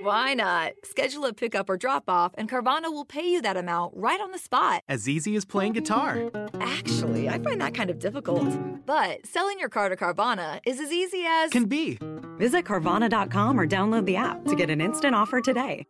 [0.00, 0.74] Why not?
[0.84, 4.30] Schedule a pickup or drop off, and Carvana will pay you that amount right on
[4.30, 4.82] the spot.
[4.88, 6.30] As easy as playing guitar.
[6.60, 8.46] Actually, I find that kind of difficult.
[8.86, 11.50] But selling your car to Carvana is as easy as.
[11.50, 11.98] Can be.
[12.36, 15.84] Visit Carvana.com or download the app to get an instant offer today.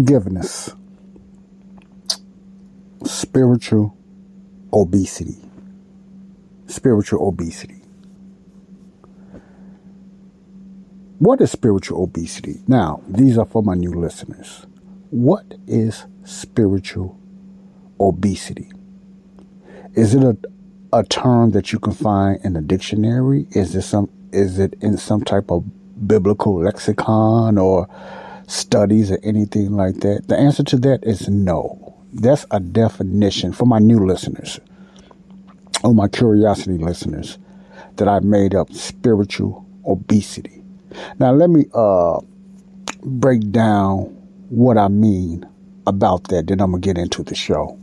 [0.00, 0.74] Forgiveness,
[3.04, 3.94] spiritual
[4.72, 5.36] obesity.
[6.66, 7.82] Spiritual obesity.
[11.18, 12.62] What is spiritual obesity?
[12.66, 14.64] Now, these are for my new listeners.
[15.10, 17.20] What is spiritual
[18.00, 18.72] obesity?
[19.92, 20.34] Is it a,
[20.94, 23.48] a term that you can find in a dictionary?
[23.50, 25.62] Is it some is it in some type of
[26.06, 27.86] biblical lexicon or
[28.50, 30.28] studies or anything like that?
[30.28, 31.96] The answer to that is no.
[32.12, 34.60] That's a definition for my new listeners
[35.84, 37.38] or my curiosity listeners
[37.96, 40.62] that I made up spiritual obesity.
[41.18, 42.20] Now let me uh
[43.02, 44.16] break down
[44.50, 45.46] what I mean
[45.86, 47.78] about that, then I'm gonna get into the show.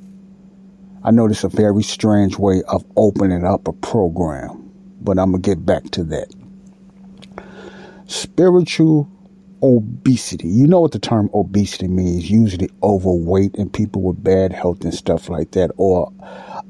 [1.04, 4.72] I know this is a very strange way of opening up a program,
[5.02, 6.34] but I'm gonna get back to that.
[8.08, 9.09] Spiritual
[9.61, 10.47] obesity.
[10.47, 12.30] You know what the term obesity means?
[12.30, 16.11] Usually overweight and people with bad health and stuff like that, or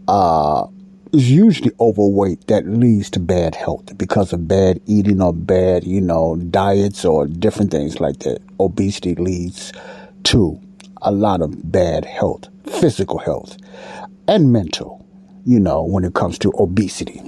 [0.08, 0.68] uh,
[1.14, 6.02] is usually overweight that leads to bad health because of bad eating or bad, you
[6.02, 8.40] know, diets or different things like that.
[8.60, 9.74] Obesity leads
[10.24, 10.60] to
[11.02, 13.58] a lot of bad health, physical health,
[14.28, 15.06] and mental,
[15.46, 17.22] you know, when it comes to obesity.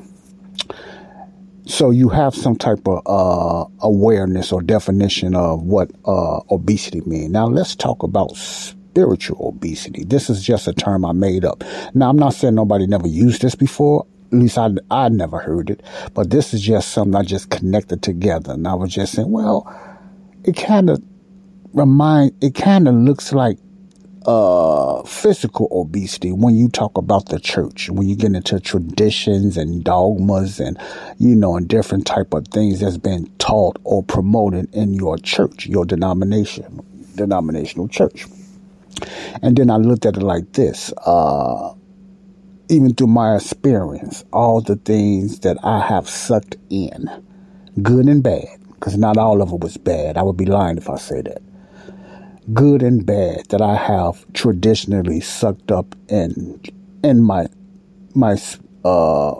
[1.70, 7.30] So you have some type of uh, awareness or definition of what uh, obesity means.
[7.30, 10.04] Now let's talk about spiritual obesity.
[10.04, 11.64] This is just a term I made up.
[11.94, 14.08] Now I'm not saying nobody never used this before.
[14.34, 15.84] At least I, I never heard it.
[16.16, 18.54] But this is just something I just connected together.
[18.54, 19.72] And I was just saying, well,
[20.44, 21.04] it kind of
[21.74, 23.60] remind, it kind of looks like
[24.26, 29.84] uh, physical obesity when you talk about the church, when you get into traditions and
[29.84, 30.78] dogmas and,
[31.18, 35.68] you know, and different type of things that's been taught or promoted in your church,
[35.68, 36.82] your denomination,
[37.16, 38.26] denominational church.
[39.42, 41.74] And then I looked at it like this, uh,
[42.70, 47.10] even through my experience, all the things that I have sucked in,
[47.82, 50.18] good and bad, because not all of it was bad.
[50.18, 51.42] I would be lying if I say that
[52.54, 56.60] good and bad that I have traditionally sucked up in
[57.04, 57.48] in my
[58.16, 58.38] my
[58.84, 59.36] uh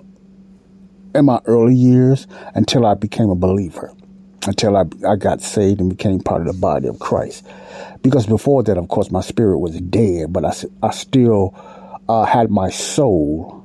[1.16, 3.92] in my early years until I became a believer,
[4.46, 7.46] until I I got saved and became part of the body of Christ.
[8.02, 10.54] Because before that, of course, my spirit was dead, but I
[10.84, 11.56] I still
[12.08, 13.64] uh, had my soul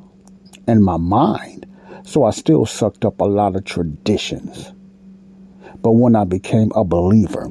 [0.66, 1.66] and my mind,
[2.04, 4.72] so I still sucked up a lot of traditions.
[5.82, 7.48] But when I became a believer,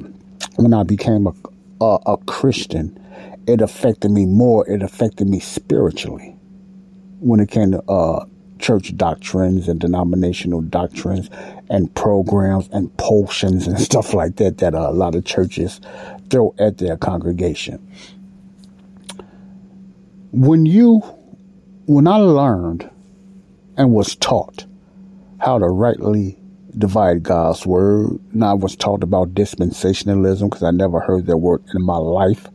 [0.56, 1.32] when I became a,
[1.84, 2.98] uh, a Christian,
[3.46, 4.66] it affected me more.
[4.68, 6.36] It affected me spiritually
[7.20, 8.26] when it came to uh,
[8.58, 11.28] church doctrines and denominational doctrines
[11.68, 15.80] and programs and potions and stuff like that that a lot of churches
[16.30, 17.78] throw at their congregation.
[20.32, 21.00] When you,
[21.86, 22.90] when I learned
[23.76, 24.64] and was taught
[25.38, 26.38] how to rightly
[26.78, 28.18] divide God's word.
[28.34, 32.48] Now, I was taught about dispensationalism because I never heard that word in my life.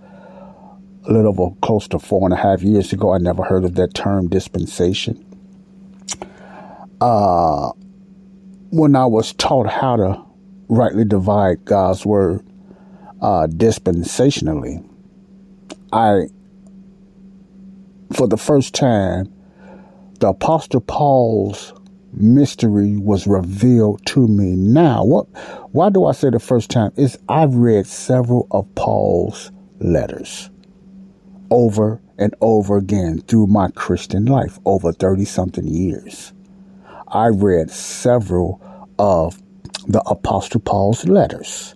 [1.06, 3.75] A little over close to four and a half years ago, I never heard of
[3.75, 5.25] that term dispensation.
[7.02, 7.71] Uh,
[8.71, 10.22] when I was taught how to
[10.68, 12.45] rightly divide God's word
[13.22, 14.86] uh, dispensationally,
[15.92, 16.25] I,
[18.13, 19.33] for the first time,
[20.19, 21.74] the Apostle Paul's
[22.19, 25.04] mystery was revealed to me now.
[25.04, 25.27] What
[25.71, 26.92] why do I say the first time?
[26.95, 30.50] Is I've read several of Paul's letters
[31.50, 36.33] over and over again through my Christian life over 30 something years.
[37.07, 38.62] I read several
[39.00, 39.42] of
[39.88, 41.75] the Apostle Paul's letters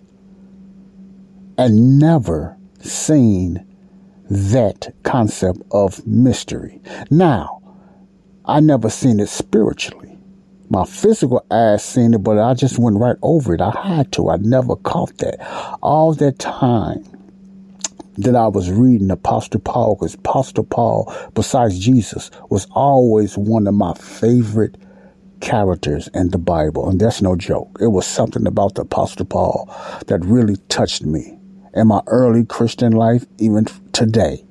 [1.56, 3.66] and never seen
[4.30, 6.80] that concept of mystery.
[7.10, 7.62] Now,
[8.44, 10.13] I never seen it spiritually.
[10.74, 13.60] My physical eyes seen it, but I just went right over it.
[13.60, 14.30] I had to.
[14.30, 15.40] I never caught that.
[15.80, 17.04] All that time
[18.18, 23.74] that I was reading Apostle Paul, because Apostle Paul, besides Jesus, was always one of
[23.74, 24.76] my favorite
[25.40, 26.90] characters in the Bible.
[26.90, 27.78] And that's no joke.
[27.80, 29.72] It was something about the Apostle Paul
[30.08, 31.38] that really touched me
[31.72, 34.44] in my early Christian life, even today.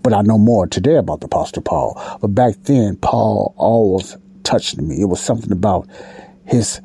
[0.00, 2.00] But I know more today about the Apostle Paul.
[2.22, 5.00] But back then, Paul always touched me.
[5.00, 5.88] It was something about
[6.46, 6.80] his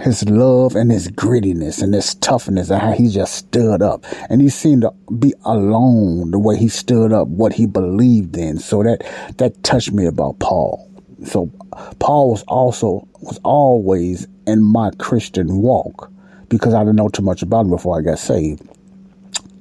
[0.00, 4.04] his love and his grittiness and his toughness and how he just stood up.
[4.28, 8.58] And he seemed to be alone the way he stood up, what he believed in.
[8.58, 9.02] So that
[9.36, 10.90] that touched me about Paul.
[11.24, 11.50] So
[11.98, 16.10] Paul was also was always in my Christian walk
[16.48, 18.62] because I didn't know too much about him before I got saved.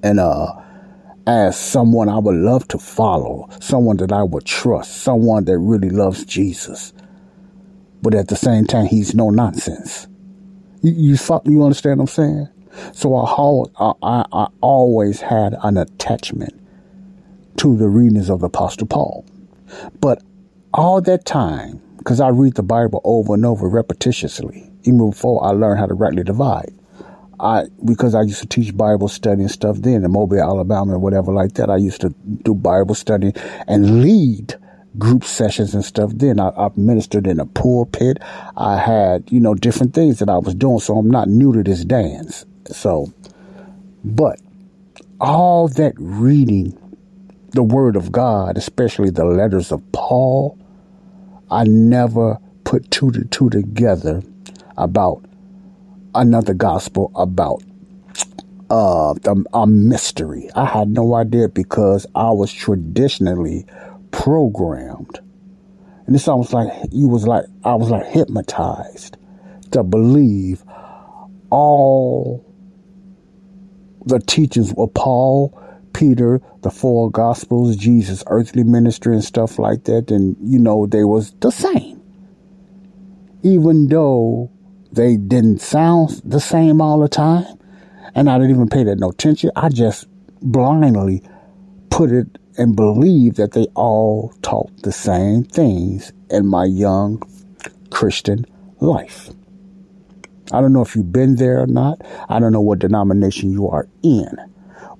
[0.01, 0.53] And uh
[1.25, 5.89] as someone I would love to follow, someone that I would trust, someone that really
[5.89, 6.93] loves Jesus.
[8.01, 10.07] But at the same time, he's no nonsense.
[10.81, 12.47] You you, you understand what I'm saying?
[12.93, 16.53] So I, I, I always had an attachment
[17.57, 19.25] to the readings of the Apostle Paul.
[19.99, 20.21] But
[20.73, 25.49] all that time, because I read the Bible over and over repetitiously, even before I
[25.49, 26.73] learned how to rightly divide.
[27.39, 31.01] I because I used to teach Bible study and stuff then in Mobile, Alabama, and
[31.03, 31.69] whatever like that.
[31.69, 32.09] I used to
[32.43, 33.33] do Bible study
[33.67, 34.55] and lead
[34.97, 36.11] group sessions and stuff.
[36.13, 38.19] Then I, I ministered in a pulpit.
[38.55, 41.63] I had you know different things that I was doing, so I'm not new to
[41.63, 42.45] this dance.
[42.67, 43.11] So,
[44.03, 44.39] but
[45.19, 46.77] all that reading
[47.51, 50.57] the Word of God, especially the letters of Paul,
[51.49, 54.21] I never put two to two together
[54.77, 55.23] about
[56.13, 57.63] another gospel about
[58.69, 60.49] uh, the, a mystery.
[60.55, 63.65] I had no idea because I was traditionally
[64.11, 65.19] programmed.
[66.05, 69.17] And it's almost like you was like I was like hypnotized
[69.71, 70.63] to believe
[71.49, 72.45] all
[74.05, 75.61] the teachings of Paul,
[75.93, 81.03] Peter, the four gospels, Jesus' earthly ministry and stuff like that, and you know, they
[81.03, 82.01] was the same.
[83.43, 84.49] Even though
[84.91, 87.45] they didn't sound the same all the time.
[88.15, 89.51] And I didn't even pay that no attention.
[89.55, 90.07] I just
[90.41, 91.21] blindly
[91.89, 92.27] put it
[92.57, 97.21] and believe that they all taught the same things in my young
[97.89, 98.45] Christian
[98.79, 99.29] life.
[100.51, 102.01] I don't know if you've been there or not.
[102.29, 104.37] I don't know what denomination you are in.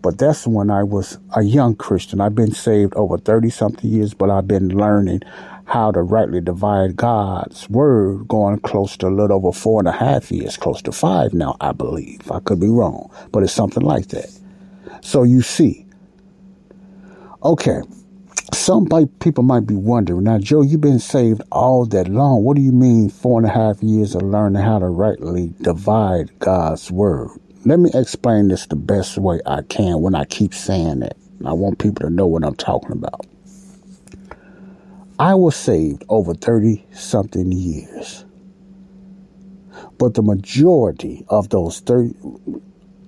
[0.02, 2.22] But that's when I was a young Christian.
[2.22, 5.22] I've been saved over 30 something years, but I've been learning
[5.66, 9.92] how to rightly divide God's word going close to a little over four and a
[9.92, 12.32] half years, close to five now, I believe.
[12.32, 14.30] I could be wrong, but it's something like that.
[15.02, 15.87] So you see,
[17.44, 17.82] okay,
[18.54, 18.88] some
[19.20, 22.44] people might be wondering, now, Joe, you've been saved all that long.
[22.44, 26.38] What do you mean four and a half years of learning how to rightly divide
[26.40, 27.30] God's word?
[27.66, 31.18] Let me explain this the best way I can when I keep saying it.
[31.46, 33.26] I want people to know what I'm talking about.
[35.20, 38.26] I was saved over 30 something years.
[39.98, 42.14] But the majority of those 30,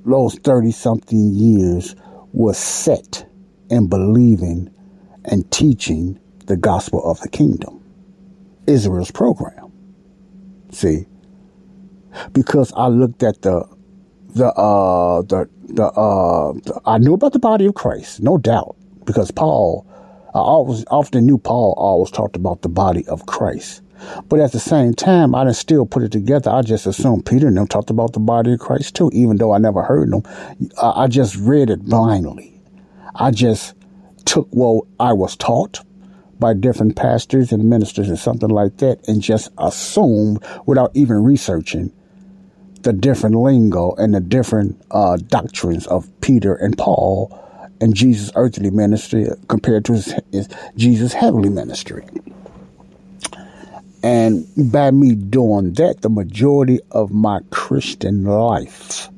[0.05, 1.95] those 30 something years
[2.33, 3.28] was set
[3.69, 4.73] in believing
[5.25, 7.83] and teaching the gospel of the kingdom,
[8.67, 9.71] Israel's program.
[10.71, 11.05] See,
[12.33, 13.67] because I looked at the
[14.35, 18.75] the uh the the uh the, I knew about the body of Christ, no doubt,
[19.05, 19.85] because Paul
[20.33, 23.81] I always often knew Paul always talked about the body of Christ.
[24.29, 26.51] But at the same time, I didn't still put it together.
[26.51, 29.51] I just assumed Peter and them talked about the body of Christ too, even though
[29.51, 30.23] I never heard them.
[30.81, 32.58] I just read it blindly.
[33.19, 33.75] I just
[34.23, 35.81] took what I was taught
[36.39, 41.91] by different pastors and ministers and something like that and just assumed without even researching
[42.83, 47.37] the different lingo and the different uh, doctrines of Peter and Paul
[47.81, 52.05] and Jesus' earthly ministry compared to his, his Jesus' heavenly ministry.
[54.01, 59.09] And by me doing that, the majority of my Christian life.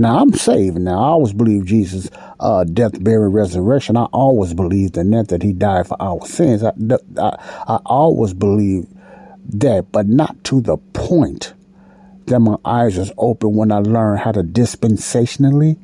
[0.00, 0.78] Now I'm saved.
[0.78, 2.08] Now I always believe Jesus'
[2.40, 3.98] uh, death, burial, resurrection.
[3.98, 6.64] I always believed in that that He died for our sins.
[6.64, 6.72] I,
[7.18, 7.36] I,
[7.68, 8.88] I always believed
[9.60, 11.52] that, but not to the point
[12.24, 15.78] that my eyes was open when I learned how to dispensationally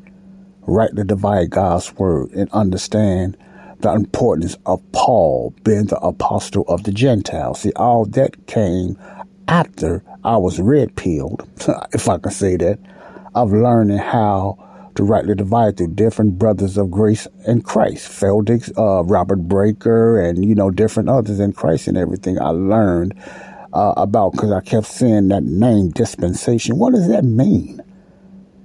[0.62, 3.36] rightly divide God's word and understand
[3.80, 7.60] the importance of Paul being the apostle of the Gentiles.
[7.60, 8.98] See, all that came
[9.46, 11.46] after I was red pilled,
[11.92, 12.78] if I can say that,
[13.36, 14.58] of learning how
[14.96, 20.42] to rightly divide through different brothers of grace and Christ, Feldick's, uh, Robert Breaker, and
[20.42, 22.40] you know different others in Christ and everything.
[22.40, 23.14] I learned
[23.74, 26.78] uh, about because I kept seeing that name dispensation.
[26.78, 27.80] What does that mean?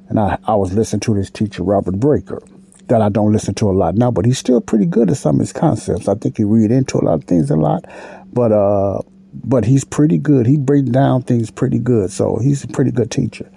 [0.08, 2.42] And I, I was listening to this teacher, Robert Breaker,
[2.88, 5.36] that I don't listen to a lot now, but he's still pretty good at some
[5.36, 6.08] of his concepts.
[6.08, 7.84] I think he read into a lot of things a lot,
[8.32, 9.02] but uh,
[9.34, 10.46] but he's pretty good.
[10.46, 13.52] He breaks down things pretty good, so he's a pretty good teacher.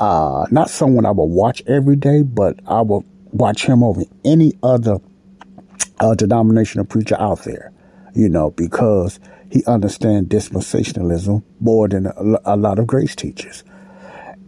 [0.00, 4.54] Uh, not someone I will watch every day, but I will watch him over any
[4.62, 4.96] other
[6.00, 7.70] uh, denominational preacher out there,
[8.14, 13.62] you know, because he understands dispensationalism more than a, a lot of grace teachers.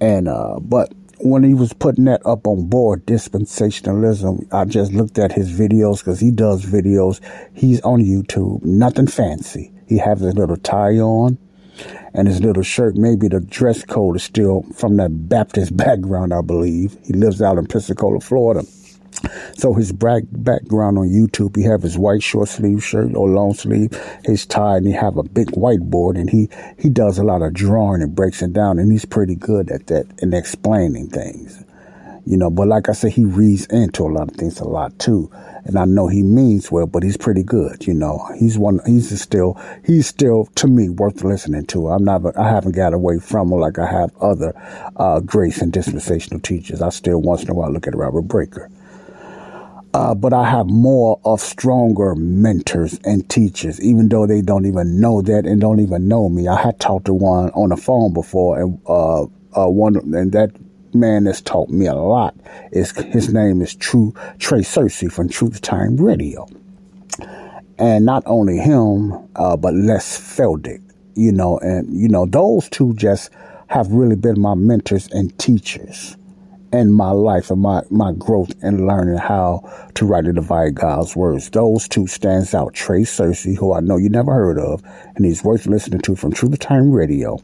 [0.01, 5.19] And, uh, but when he was putting that up on board, dispensationalism, I just looked
[5.19, 7.21] at his videos because he does videos.
[7.53, 9.71] He's on YouTube, nothing fancy.
[9.87, 11.37] He has a little tie on
[12.15, 12.97] and his little shirt.
[12.97, 16.97] Maybe the dress code is still from that Baptist background, I believe.
[17.05, 18.63] He lives out in Pensacola, Florida.
[19.57, 23.55] So his back, background on YouTube, he have his white short sleeve shirt or long
[23.55, 23.91] sleeve,
[24.25, 26.49] his tie, and he have a big whiteboard, and he
[26.79, 29.87] he does a lot of drawing and breaks it down, and he's pretty good at
[29.89, 31.63] that and explaining things,
[32.27, 32.51] you know.
[32.51, 35.31] But like I said, he reads into a lot of things a lot too,
[35.65, 38.29] and I know he means well, but he's pretty good, you know.
[38.39, 38.81] He's one.
[38.85, 41.89] He's still he's still to me worth listening to.
[41.89, 42.37] I'm not.
[42.37, 44.53] I haven't got away from him like I have other
[44.97, 46.83] uh, grace and dispensational teachers.
[46.83, 48.71] I still once in a while look at Robert Breaker.
[49.95, 55.01] Uh, but I have more of stronger mentors and teachers, even though they don't even
[55.01, 56.49] know that and don't even know me.
[56.49, 60.51] I had talked to one on the phone before, and uh, uh, one and that
[60.95, 62.35] man that's taught me a lot
[62.73, 66.47] is his name is True Trey Cersei from Truth Time Radio,
[67.79, 70.81] and not only him, uh, but Les Feldick,
[71.15, 73.31] you know, and you know those two just
[73.69, 76.17] have really been my mentors and teachers
[76.73, 79.63] in my life and my, my growth and learning how
[79.95, 81.51] to rightly divide God's words.
[81.51, 82.75] Those two stands out.
[82.75, 84.83] Trey Cersei, who I know you never heard of,
[85.15, 87.39] and he's worth listening to from Truth Time Radio.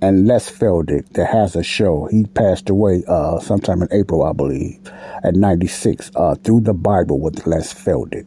[0.00, 2.06] And Les Feldick, that has a show.
[2.10, 4.80] He passed away uh, sometime in April, I believe,
[5.22, 8.26] at 96, uh, through the Bible with Les Feldick.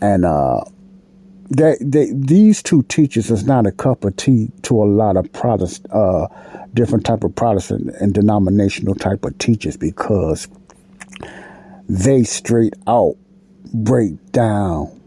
[0.00, 0.64] And uh,
[1.48, 5.32] they, they, these two teachers is not a cup of tea to a lot of
[5.32, 6.28] Protestant, uh,
[6.74, 10.48] different type of Protestant and denominational type of teachers because
[11.88, 13.16] they straight out
[13.72, 15.00] break down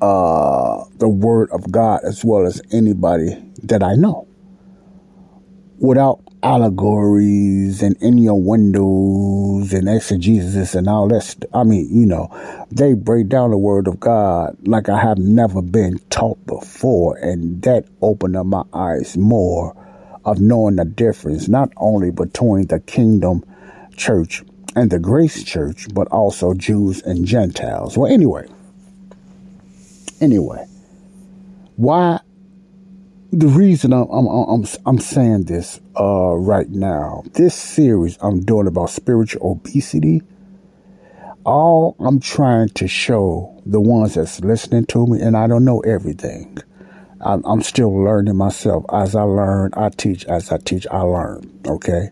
[0.00, 4.26] uh, the Word of God as well as anybody that I know
[5.78, 11.22] without allegories and innuendos and exegesis and all that.
[11.22, 12.28] St- I mean, you know,
[12.70, 17.62] they break down the Word of God like I have never been taught before, and
[17.62, 19.76] that opened up my eyes more
[20.24, 23.44] of knowing the difference not only between the kingdom
[23.96, 24.44] church
[24.76, 27.98] and the grace church, but also Jews and Gentiles.
[27.98, 28.48] Well, anyway,
[30.20, 30.64] anyway,
[31.76, 32.20] why?
[33.34, 38.66] The reason I'm I'm I'm, I'm saying this uh, right now, this series I'm doing
[38.66, 40.20] about spiritual obesity.
[41.46, 45.80] All I'm trying to show the ones that's listening to me, and I don't know
[45.80, 46.58] everything.
[47.22, 48.84] I'm, I'm still learning myself.
[48.92, 50.26] As I learn, I teach.
[50.26, 51.58] As I teach, I learn.
[51.66, 52.10] Okay.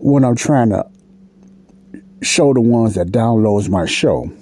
[0.00, 0.84] When I'm trying to
[2.22, 4.32] show the ones that downloads my show,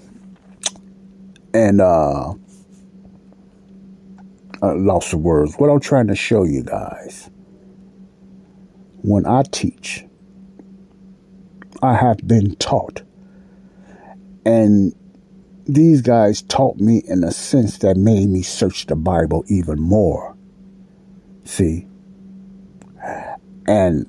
[1.52, 2.32] and uh,
[4.62, 5.54] uh, lost of words.
[5.56, 7.30] What I'm trying to show you guys,
[9.02, 10.04] when I teach,
[11.82, 13.02] I have been taught,
[14.44, 14.94] and
[15.66, 20.36] these guys taught me in a sense that made me search the Bible even more.
[21.44, 21.86] See?
[23.66, 24.06] And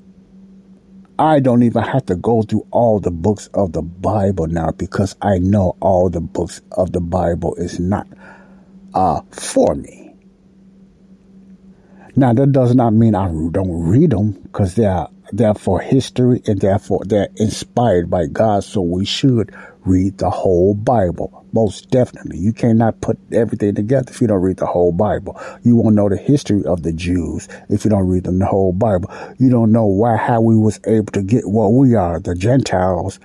[1.18, 5.14] I don't even have to go through all the books of the Bible now because
[5.22, 8.08] I know all the books of the Bible is not
[8.94, 10.01] uh, for me.
[12.14, 16.42] Now that does not mean I don't read them because they are they're for history
[16.46, 18.64] and therefore they're inspired by God.
[18.64, 19.54] So we should
[19.84, 21.46] read the whole Bible.
[21.52, 22.36] Most definitely.
[22.36, 25.40] You cannot put everything together if you don't read the whole Bible.
[25.62, 29.10] You won't know the history of the Jews if you don't read the whole Bible.
[29.38, 33.18] You don't know why, how we was able to get what we are, the Gentiles.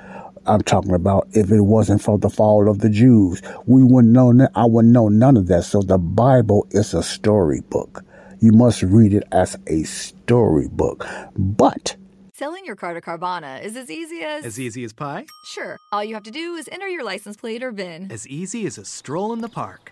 [0.46, 4.48] I'm talking about if it wasn't for the fall of the Jews, we wouldn't know,
[4.56, 5.65] I wouldn't know none of that.
[5.65, 8.06] So the Bible is a storybook.
[8.39, 11.08] You must read it as a storybook.
[11.36, 11.96] But
[12.34, 14.46] Selling your car to Carvana is as easy as.
[14.46, 15.25] As easy as pie?
[15.46, 15.75] Sure.
[15.91, 18.12] All you have to do is enter your license plate or VIN.
[18.12, 19.91] As easy as a stroll in the park.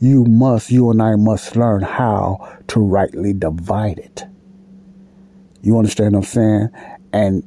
[0.00, 4.24] You must, you and I must learn how to rightly divide it.
[5.60, 6.68] You understand what I'm saying?
[7.12, 7.42] And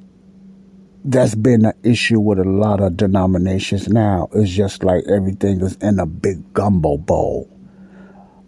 [1.05, 4.27] that's been an issue with a lot of denominations now.
[4.33, 7.49] It's just like everything is in a big gumbo bowl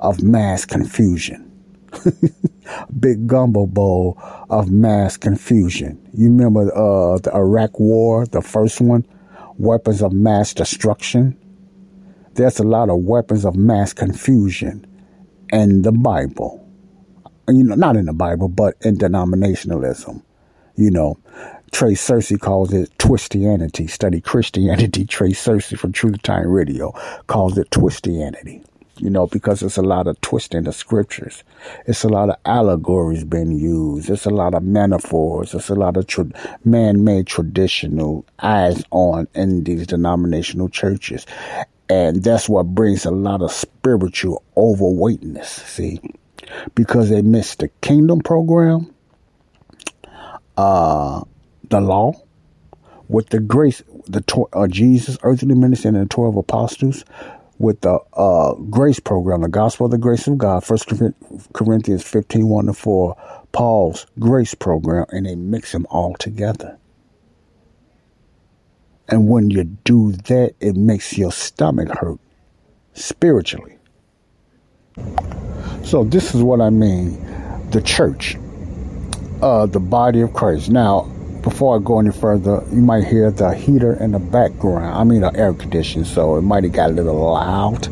[0.01, 1.49] of mass confusion.
[2.99, 4.17] big gumbo bowl
[4.49, 5.97] of mass confusion.
[6.13, 9.05] You remember uh, the Iraq War, the first one?
[9.57, 11.37] Weapons of mass destruction.
[12.35, 14.87] There's a lot of weapons of mass confusion
[15.51, 16.67] in the Bible.
[17.47, 20.23] You know, not in the Bible, but in denominationalism.
[20.75, 21.19] You know,
[21.71, 23.87] Trey Cersei calls it twistianity.
[23.87, 25.05] Study Christianity.
[25.07, 26.91] Trey Cersei from Truth Time Radio
[27.27, 28.63] calls it twistianity.
[28.97, 31.43] You know, because it's a lot of twisting the scriptures.
[31.85, 34.09] It's a lot of allegories being used.
[34.09, 35.53] It's a lot of metaphors.
[35.53, 41.25] It's a lot of tra- man-made traditional eyes on in these denominational churches.
[41.93, 46.01] And that's what brings a lot of spiritual overweightness, see?
[46.73, 48.91] Because they missed the kingdom program,
[50.57, 51.21] uh,
[51.69, 52.13] the law,
[53.09, 57.05] with the grace, the to- uh, Jesus, earthly ministry, and the 12 apostles,
[57.59, 60.91] with the uh, grace program, the gospel of the grace of God, First
[61.53, 63.15] Corinthians 15, 1 to 4,
[63.51, 66.75] Paul's grace program, and they mix them all together.
[69.09, 72.19] And when you do that, it makes your stomach hurt
[72.93, 73.77] spiritually.
[75.83, 77.19] So, this is what I mean
[77.71, 78.37] the church,
[79.41, 80.69] uh, the body of Christ.
[80.69, 81.01] Now,
[81.41, 84.95] before I go any further, you might hear the heater in the background.
[84.95, 87.87] I mean, the air conditioner, so it might have got a little loud.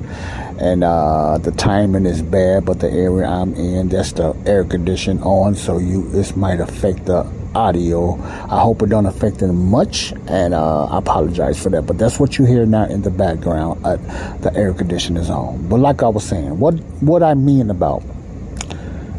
[0.59, 5.21] And uh, the timing is bad, but the area I'm in, that's the air condition
[5.23, 7.23] on, so you this might affect the
[7.55, 8.15] audio.
[8.21, 11.83] I hope it don't affect it much, and uh, I apologize for that.
[11.83, 13.85] But that's what you hear now in the background.
[13.85, 13.97] Uh,
[14.37, 15.67] the air conditioner is on.
[15.67, 18.03] But like I was saying, what what I mean about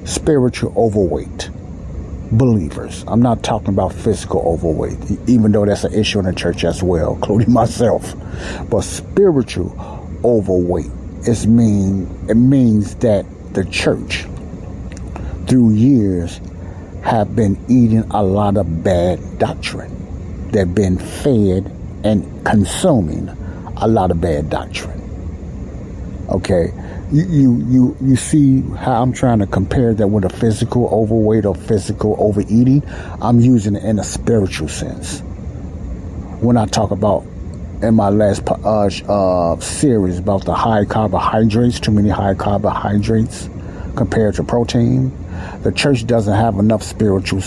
[0.04, 1.50] spiritual overweight
[2.32, 3.04] believers.
[3.06, 6.82] I'm not talking about physical overweight, even though that's an issue in the church as
[6.82, 8.14] well, including myself.
[8.70, 9.72] But spiritual
[10.24, 10.90] overweight
[11.26, 14.26] is mean it means that the church
[15.46, 16.40] through years
[17.02, 20.50] have been eating a lot of bad doctrine.
[20.50, 21.70] They've been fed
[22.04, 23.28] and consuming
[23.76, 25.00] a lot of bad doctrine.
[26.28, 26.72] Okay,
[27.10, 31.44] you you you you see how I'm trying to compare that with a physical overweight
[31.44, 32.82] or physical overeating.
[33.20, 35.20] I'm using it in a spiritual sense.
[36.40, 37.24] When I talk about
[37.82, 43.50] in my last uh, uh, series about the high carbohydrates, too many high carbohydrates
[43.96, 45.10] compared to protein,
[45.62, 47.40] the church doesn't have enough spiritual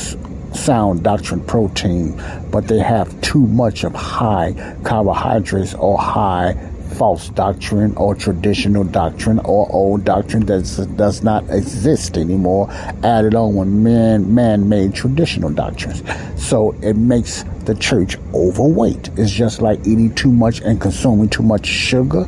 [0.56, 4.54] sound doctrine protein, but they have too much of high
[4.84, 6.54] carbohydrates or high
[6.96, 12.72] false doctrine or traditional doctrine or old doctrine that does not exist anymore
[13.04, 16.04] added on with man man-made traditional doctrines.
[16.42, 19.10] So it makes the church overweight.
[19.18, 22.26] It's just like eating too much and consuming too much sugar.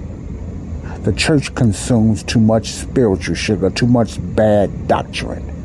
[1.04, 5.57] The church consumes too much spiritual sugar too much bad doctrine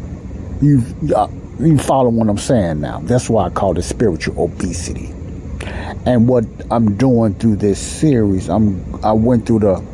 [0.63, 0.83] you
[1.15, 3.01] uh, you follow what i'm saying now.
[3.01, 5.13] That's why i call it spiritual obesity.
[6.07, 9.85] And what I'm doing through this series, I'm I went through the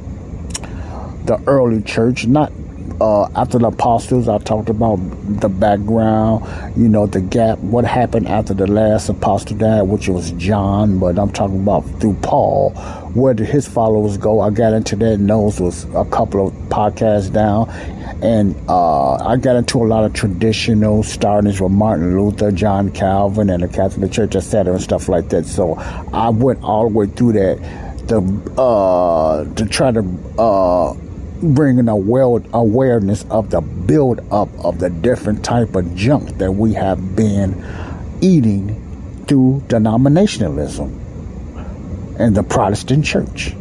[1.25, 2.53] the early church, not
[3.01, 4.29] uh, after the apostles.
[4.29, 4.97] I talked about
[5.41, 10.33] the background, you know, the gap, what happened after the last apostle died, which was
[10.33, 10.99] John.
[10.99, 12.71] But I'm talking about through Paul,
[13.15, 14.41] where did his followers go?
[14.41, 15.19] I got into that.
[15.19, 17.71] Nose was a couple of podcasts down,
[18.23, 23.51] and uh, I got into a lot of traditional startings with Martin Luther, John Calvin,
[23.51, 25.47] and the Catholic Church, etc., and stuff like that.
[25.47, 25.75] So
[26.13, 28.19] I went all the way through that to
[28.61, 30.01] uh, to try to
[30.39, 30.95] uh,
[31.43, 36.53] bring a aware, awareness of the build up of the different type of junk that
[36.53, 37.65] we have been
[38.21, 38.75] eating
[39.27, 41.09] through denominationalism
[42.19, 43.55] and the Protestant church.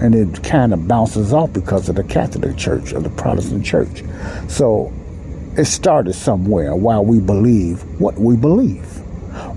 [0.00, 4.02] And it kind of bounces off because of the Catholic Church or the Protestant Church.
[4.48, 4.92] So
[5.56, 8.84] it started somewhere while we believe what we believe.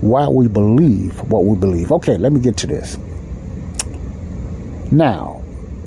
[0.00, 1.90] While we believe what we believe.
[1.90, 2.96] Okay, let me get to this.
[4.92, 5.37] Now,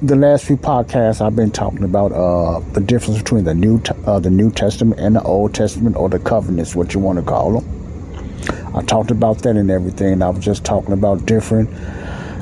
[0.01, 4.19] the last few podcasts I've been talking about uh, the difference between the new uh,
[4.19, 7.59] the New Testament and the Old Testament or the covenants, what you want to call
[7.59, 8.75] them.
[8.75, 10.23] I talked about that and everything.
[10.23, 11.69] I was just talking about different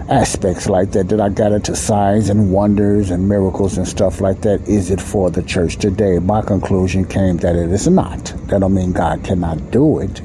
[0.10, 1.10] aspects like that.
[1.10, 4.66] That I got into signs and wonders and miracles and stuff like that.
[4.66, 6.18] Is it for the church today?
[6.20, 8.24] My conclusion came that it is not.
[8.48, 10.22] That don't mean God cannot do it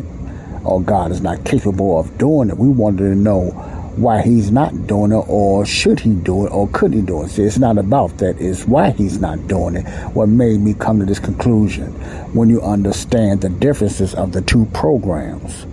[0.63, 2.57] or God is not capable of doing it.
[2.57, 6.69] We wanted to know why he's not doing it or should he do it or
[6.69, 7.29] could he do it.
[7.29, 8.41] See, it's not about that.
[8.41, 9.87] It's why he's not doing it.
[10.15, 11.93] What made me come to this conclusion
[12.33, 15.67] when you understand the differences of the two programs.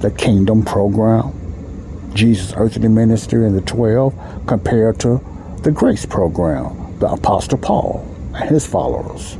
[0.00, 1.32] The kingdom program,
[2.14, 5.20] Jesus' earthly ministry and the 12 compared to
[5.62, 9.36] the grace program, the Apostle Paul and his followers.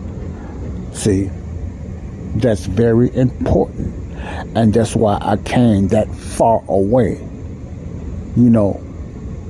[0.93, 1.31] See,
[2.37, 3.95] that's very important.
[4.55, 7.28] And that's why I came that far away
[8.39, 8.81] you know,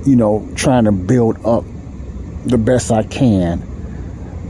[0.05, 1.63] you know, trying to build up
[2.45, 3.69] the best I can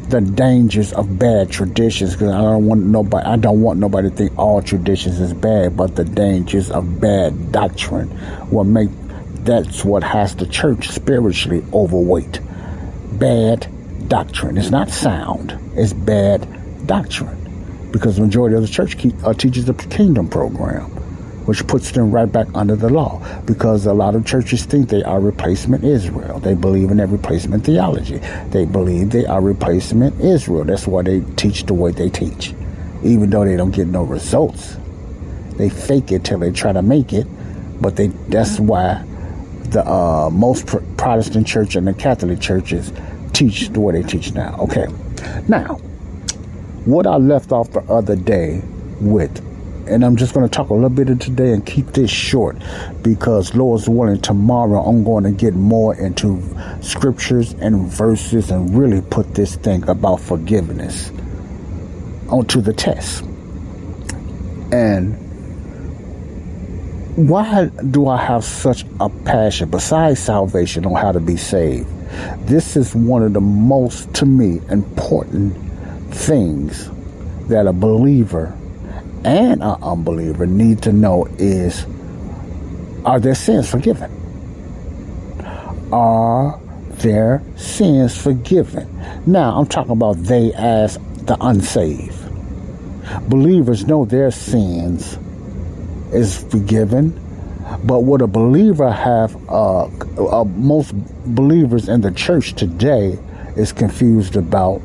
[0.10, 4.16] the dangers of bad traditions because I don't want nobody I don't want nobody to
[4.16, 8.10] think all traditions is bad, but the dangers of bad doctrine
[8.50, 8.90] will make
[9.44, 12.42] that's what has the church spiritually overweight.
[13.14, 13.68] Bad
[14.08, 14.58] doctrine.
[14.58, 15.58] It's not sound.
[15.76, 17.38] It's bad doctrine.
[17.92, 20.99] Because the majority of the church keep, uh, teaches the kingdom program
[21.50, 25.02] which puts them right back under the law because a lot of churches think they
[25.02, 26.38] are replacement Israel.
[26.38, 28.20] They believe in that replacement theology.
[28.52, 30.64] They believe they are replacement Israel.
[30.64, 32.54] That's why they teach the way they teach,
[33.02, 34.78] even though they don't get no results.
[35.56, 37.26] They fake it till they try to make it,
[37.82, 39.04] but they that's why
[39.72, 42.94] the uh, most Protestant church and the Catholic churches
[43.34, 44.56] teach the way they teach now.
[44.60, 44.86] Okay,
[45.48, 45.78] now
[46.86, 48.62] what I left off the other day
[49.02, 49.49] with
[49.90, 52.58] and I'm just going to talk a little bit of today and keep this short
[53.02, 56.42] because Lord's willing, tomorrow I'm going to get more into
[56.82, 61.12] scriptures and verses and really put this thing about forgiveness
[62.30, 63.24] onto the test.
[64.72, 65.18] And
[67.28, 71.90] why do I have such a passion besides salvation on how to be saved?
[72.48, 75.56] This is one of the most, to me, important
[76.14, 76.90] things
[77.48, 78.56] that a believer
[79.24, 81.86] and an unbeliever need to know is
[83.06, 84.12] are their sins forgiven?
[85.92, 86.60] Are
[86.98, 88.88] their sins forgiven?
[89.26, 92.18] Now, I'm talking about they as the unsaved.
[93.30, 95.18] Believers know their sins
[96.12, 97.12] is forgiven,
[97.84, 100.94] but what a believer have, uh, uh, most
[101.26, 103.18] believers in the church today
[103.56, 104.82] is confused about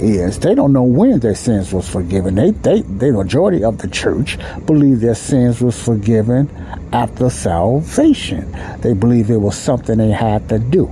[0.00, 2.34] is they don't know when their sins was forgiven.
[2.34, 6.50] They, they, the majority of the church believe their sins was forgiven
[6.92, 8.50] after salvation.
[8.80, 10.86] They believe it was something they had to do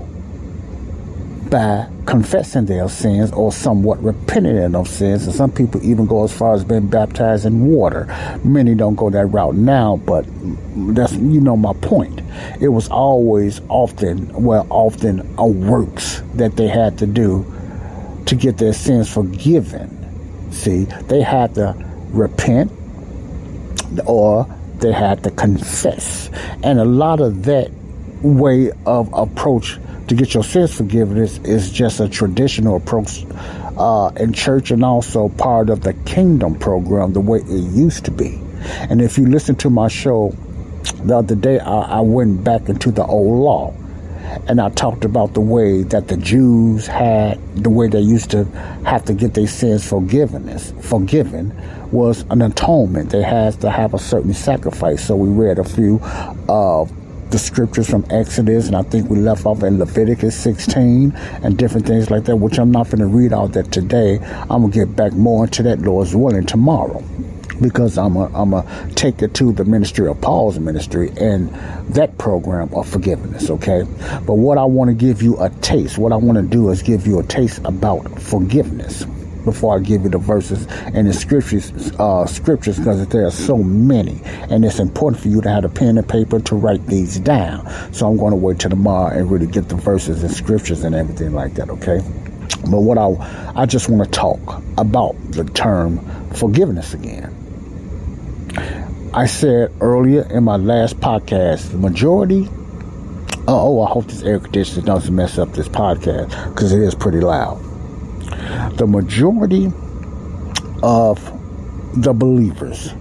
[1.51, 5.25] by confessing their sins or somewhat repenting of sins.
[5.25, 8.07] And some people even go as far as being baptized in water.
[8.45, 10.27] Many don't go that route now, but
[10.95, 12.21] that's you know my point.
[12.61, 17.47] It was always often, well, often a works that they had to do
[18.29, 20.53] to get their sins forgiven.
[20.53, 21.75] See, they had to
[22.11, 22.71] repent
[24.05, 24.47] or
[24.81, 26.29] they had to confess.
[26.63, 27.71] And a lot of that
[28.21, 33.25] way of approach to get your sins forgiven is, is just a traditional approach
[33.79, 38.11] uh, in church and also part of the kingdom program the way it used to
[38.11, 38.39] be.
[38.91, 40.37] And if you listen to my show
[41.03, 43.75] the other day, I, I went back into the old law
[44.47, 48.45] and I talked about the way that the Jews had, the way they used to
[48.85, 51.55] have to get their sins forgiveness, forgiven
[51.91, 53.11] was an atonement.
[53.11, 55.07] They had to have a certain sacrifice.
[55.07, 56.01] So we read a few
[56.49, 56.93] of
[57.31, 61.87] the scriptures from Exodus, and I think we left off in Leviticus 16 and different
[61.87, 64.19] things like that, which I'm not going to read all that today.
[64.23, 67.05] I'm going to get back more into that, Lord's willing, tomorrow
[67.61, 71.49] because I'm a, I'm a take it to the ministry of Paul's ministry and
[71.95, 73.85] that program of forgiveness, okay?
[74.27, 76.83] But what I want to give you a taste, what I want to do is
[76.83, 79.05] give you a taste about forgiveness
[79.45, 83.57] before I give you the verses and the scriptures, uh, scriptures, because there are so
[83.57, 87.19] many, and it's important for you to have a pen and paper to write these
[87.19, 87.67] down.
[87.93, 90.95] So I'm going to wait till tomorrow and really get the verses and scriptures and
[90.95, 91.71] everything like that.
[91.71, 92.03] Okay.
[92.71, 95.99] But what I I just want to talk about the term
[96.33, 97.38] forgiveness again
[99.15, 102.49] I said earlier in my last podcast, the majority.
[103.47, 106.95] Uh, oh, I hope this air conditioner doesn't mess up this podcast because it is
[106.95, 107.57] pretty loud.
[108.77, 109.73] The majority
[110.83, 111.23] of
[112.03, 112.93] the believers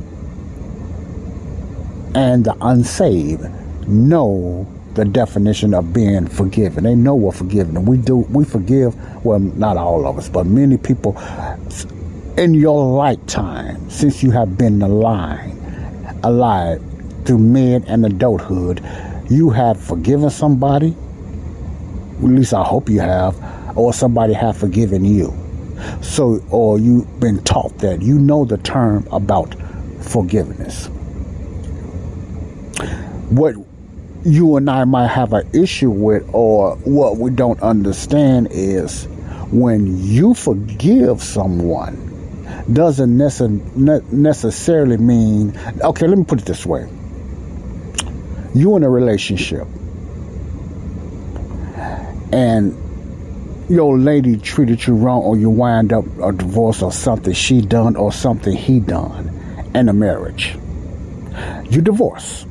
[2.15, 3.43] and the unsaved
[3.87, 6.85] know the definition of being forgiven.
[6.85, 7.85] They know we're forgiven.
[7.85, 11.13] We do we forgive well not all of us, but many people
[12.37, 15.53] in your lifetime since you have been alive
[16.23, 16.81] alive
[17.25, 18.83] through mid and adulthood,
[19.29, 20.95] you have forgiven somebody.
[22.19, 23.35] At least I hope you have,
[23.77, 25.33] or somebody have forgiven you.
[26.01, 28.01] So or you've been taught that.
[28.01, 29.55] You know the term about
[30.01, 30.87] forgiveness.
[33.29, 33.55] What
[34.23, 39.05] you and I might have an issue with, or what we don't understand, is
[39.51, 42.06] when you forgive someone,
[42.71, 45.57] doesn't necess- necessarily mean.
[45.81, 46.89] Okay, let me put it this way:
[48.53, 49.67] you in a relationship,
[52.31, 52.75] and
[53.69, 57.95] your lady treated you wrong, or you wind up a divorce, or something she done,
[57.95, 59.29] or something he done,
[59.73, 60.57] in a marriage.
[61.69, 62.45] You divorce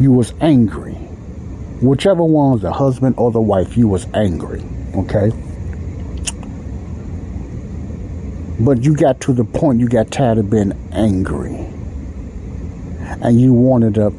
[0.00, 0.94] you was angry.
[1.82, 4.64] Whichever one the husband or the wife, you was angry.
[4.96, 5.30] Okay?
[8.60, 11.56] But you got to the point you got tired of being angry.
[13.22, 14.10] And you wanted to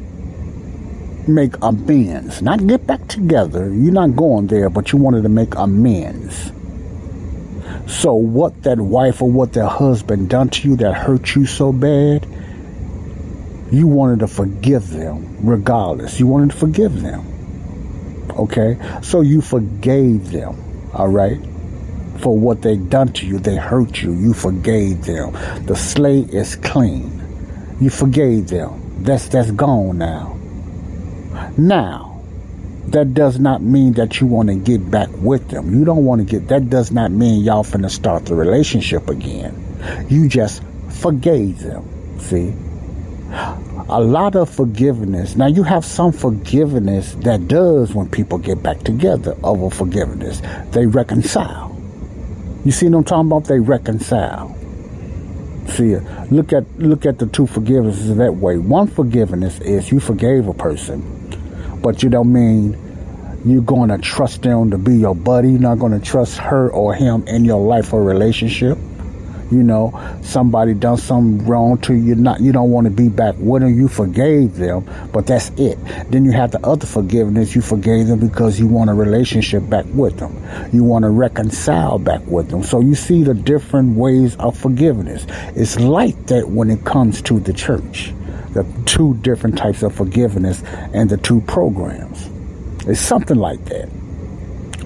[1.28, 2.42] make amends.
[2.42, 3.72] Not get back together.
[3.72, 6.50] You're not going there, but you wanted to make amends.
[7.86, 11.72] So what that wife or what that husband done to you that hurt you so
[11.72, 12.26] bad,
[13.70, 16.18] you wanted to forgive them regardless.
[16.18, 17.24] You wanted to forgive them.
[18.30, 18.76] Okay?
[19.02, 20.90] So you forgave them.
[20.92, 21.38] All right?
[22.22, 24.12] For what they done to you, they hurt you.
[24.12, 25.32] You forgave them.
[25.66, 27.20] The slate is clean.
[27.80, 29.02] You forgave them.
[29.02, 30.38] That's that's gone now.
[31.58, 32.22] Now,
[32.86, 35.76] that does not mean that you want to get back with them.
[35.76, 39.52] You don't want to get that does not mean y'all finna start the relationship again.
[40.08, 41.84] You just forgave them.
[42.20, 42.54] See?
[43.88, 45.36] a lot of forgiveness.
[45.36, 50.40] Now you have some forgiveness that does when people get back together over forgiveness.
[50.70, 51.71] They reconcile.
[52.64, 53.44] You see what I'm talking about?
[53.44, 54.56] They reconcile.
[55.68, 55.96] See,
[56.30, 58.58] look at look at the two forgivenesses that way.
[58.58, 62.78] One forgiveness is you forgave a person, but you don't mean
[63.44, 65.50] you're going to trust them to be your buddy.
[65.50, 68.78] You're not going to trust her or him in your life or relationship
[69.52, 73.34] you know, somebody done something wrong to you, not you don't want to be back
[73.38, 75.78] with them, you forgave them, but that's it.
[76.10, 79.84] Then you have the other forgiveness, you forgave them because you want a relationship back
[79.92, 80.34] with them.
[80.72, 82.62] You want to reconcile back with them.
[82.62, 85.26] So you see the different ways of forgiveness.
[85.54, 88.14] It's like that when it comes to the church.
[88.54, 90.62] The two different types of forgiveness
[90.94, 92.30] and the two programs.
[92.86, 93.90] It's something like that.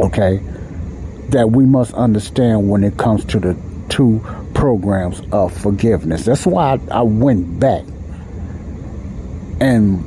[0.01, 0.41] Okay?
[1.31, 3.57] That we must understand when it comes to the
[3.89, 4.21] two
[4.57, 6.25] programs of forgiveness.
[6.25, 7.85] That's why I, I went back
[9.61, 10.05] and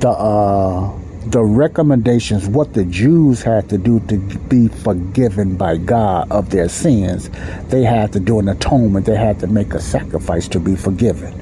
[0.00, 6.30] the uh, the recommendations, what the Jews had to do to be forgiven by God
[6.30, 7.30] of their sins,
[7.68, 9.06] they had to do an atonement.
[9.06, 11.32] They had to make a sacrifice to be forgiven.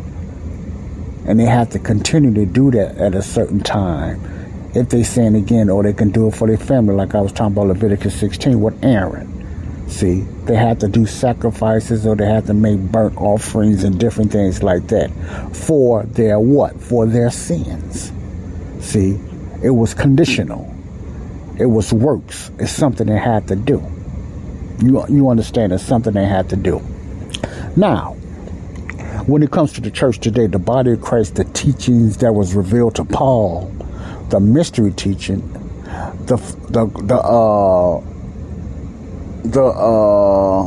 [1.26, 4.20] And they had to continue to do that at a certain time.
[4.74, 7.32] If they sin again, or they can do it for their family, like I was
[7.32, 9.29] talking about Leviticus 16 with Aaron.
[9.90, 14.30] See, they had to do sacrifices or they had to make burnt offerings and different
[14.30, 15.10] things like that
[15.54, 16.80] for their what?
[16.80, 18.12] For their sins.
[18.78, 19.18] See,
[19.62, 20.72] it was conditional.
[21.58, 22.50] It was works.
[22.58, 23.84] It's something they had to do.
[24.80, 26.80] You, you understand it's something they had to do.
[27.76, 28.12] Now,
[29.26, 32.54] when it comes to the church today, the body of Christ, the teachings that was
[32.54, 33.66] revealed to Paul,
[34.30, 35.40] the mystery teaching,
[36.26, 36.36] the
[36.70, 38.00] the the uh
[39.44, 40.64] the uh,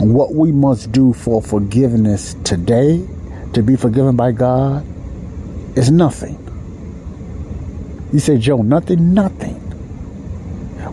[0.00, 3.06] what we must do for forgiveness today
[3.52, 4.86] to be forgiven by God
[5.76, 6.44] is nothing.
[8.12, 9.64] You say, Joe, nothing, nothing.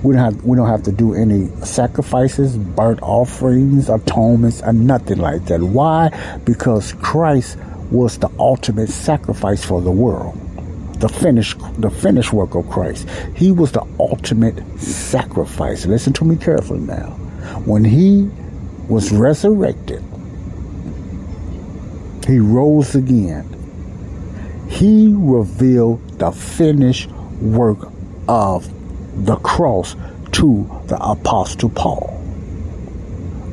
[0.04, 5.20] We don't have we don't have to do any sacrifices, burnt offerings, atonements, and nothing
[5.20, 5.62] like that.
[5.62, 6.10] Why?
[6.46, 7.58] Because Christ
[7.92, 10.40] was the ultimate sacrifice for the world
[10.96, 13.10] the finished the finished work of Christ.
[13.36, 15.86] He was the ultimate sacrifice.
[15.86, 17.12] Listen to me carefully now.
[17.66, 18.30] When he
[18.88, 20.04] was resurrected,
[22.28, 23.52] he rose again.
[24.70, 27.10] He revealed the finished
[27.42, 27.92] work
[28.28, 28.68] of
[29.26, 29.96] the cross
[30.34, 32.12] to the apostle Paul.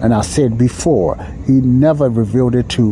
[0.01, 2.92] And I said before, he never revealed it to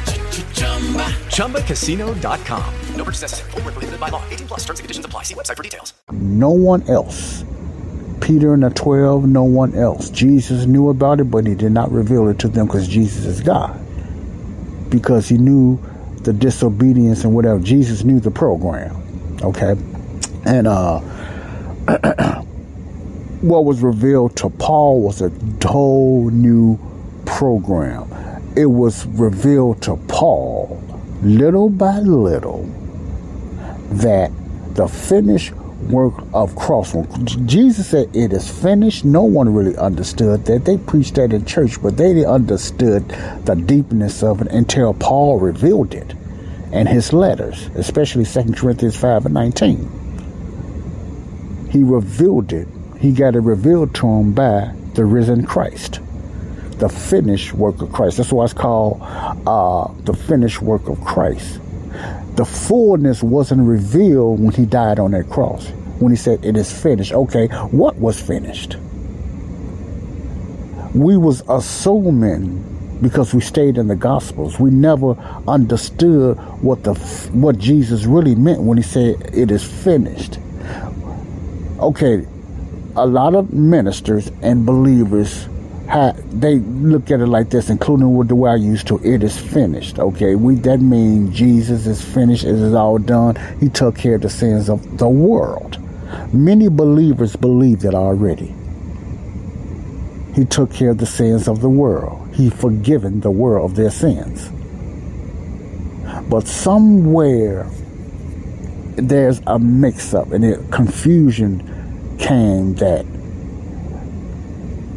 [1.31, 2.73] ChumbaCasino.com.
[2.95, 3.51] No purchase necessary.
[3.51, 4.23] Forward, prohibited by law.
[4.29, 5.23] 18 plus terms and conditions apply.
[5.23, 5.93] See website for details.
[6.11, 7.43] No one else.
[8.21, 10.11] Peter and the 12, no one else.
[10.11, 13.41] Jesus knew about it, but he did not reveal it to them because Jesus is
[13.41, 13.79] God.
[14.89, 15.79] Because he knew
[16.21, 17.59] the disobedience and whatever.
[17.59, 18.95] Jesus knew the program.
[19.41, 19.75] Okay?
[20.45, 20.99] And uh
[23.41, 25.31] what was revealed to Paul was a
[25.65, 26.77] whole new
[27.25, 28.07] program.
[28.55, 30.81] It was revealed to Paul
[31.21, 32.63] little by little
[33.91, 34.31] that
[34.75, 35.53] the finished
[35.89, 36.95] work of cross.
[37.45, 39.05] Jesus said it is finished.
[39.05, 40.65] No one really understood that.
[40.65, 43.07] They preached that in church, but they didn't understood
[43.45, 46.13] the deepness of it until Paul revealed it
[46.71, 50.01] in his letters, especially 2 Corinthians 5 and 19
[51.71, 52.67] he revealed it.
[52.99, 56.01] He got it revealed to him by the risen Christ,
[56.81, 58.17] the finished work of Christ.
[58.17, 58.97] That's why it's called
[59.47, 61.61] uh, the finished work of Christ.
[62.35, 65.69] The fullness wasn't revealed when he died on that cross.
[65.99, 67.13] When he said it is finished.
[67.13, 68.77] Okay, what was finished?
[70.95, 72.67] We was assuming
[73.01, 74.59] because we stayed in the gospels.
[74.59, 75.13] We never
[75.47, 76.95] understood what the
[77.31, 80.39] what Jesus really meant when he said it is finished
[81.81, 82.27] okay,
[82.95, 85.47] a lot of ministers and believers
[85.91, 88.99] have, they look at it like this, including with the way I used to.
[89.03, 89.99] It is finished.
[89.99, 92.45] Okay, we that means Jesus is finished.
[92.45, 93.35] It is all done.
[93.59, 95.77] He took care of the sins of the world.
[96.33, 98.55] Many believers believe that already.
[100.33, 102.33] He took care of the sins of the world.
[102.33, 104.49] He forgiven the world of their sins.
[106.29, 107.69] But somewhere
[108.95, 113.05] there's a mix up and a confusion came that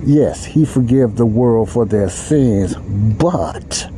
[0.06, 3.88] yes, he forgive the world for their sins, but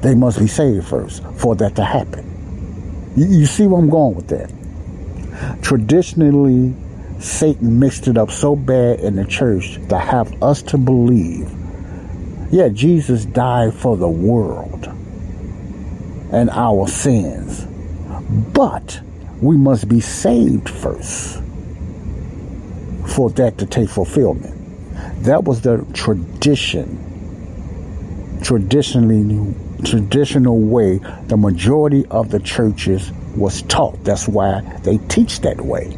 [0.00, 3.12] they must be saved first for that to happen.
[3.16, 5.62] You, you see where I'm going with that?
[5.62, 6.74] Traditionally,
[7.18, 11.50] Satan mixed it up so bad in the church to have us to believe,
[12.50, 14.86] yeah, Jesus died for the world
[16.32, 17.64] and our sins,
[18.52, 19.00] but
[19.40, 21.40] we must be saved first
[23.06, 24.61] for that to take fulfillment.
[25.22, 26.98] That was the tradition,
[28.42, 29.54] traditionally,
[29.84, 34.02] traditional way the majority of the churches was taught.
[34.02, 35.94] That's why they teach that way.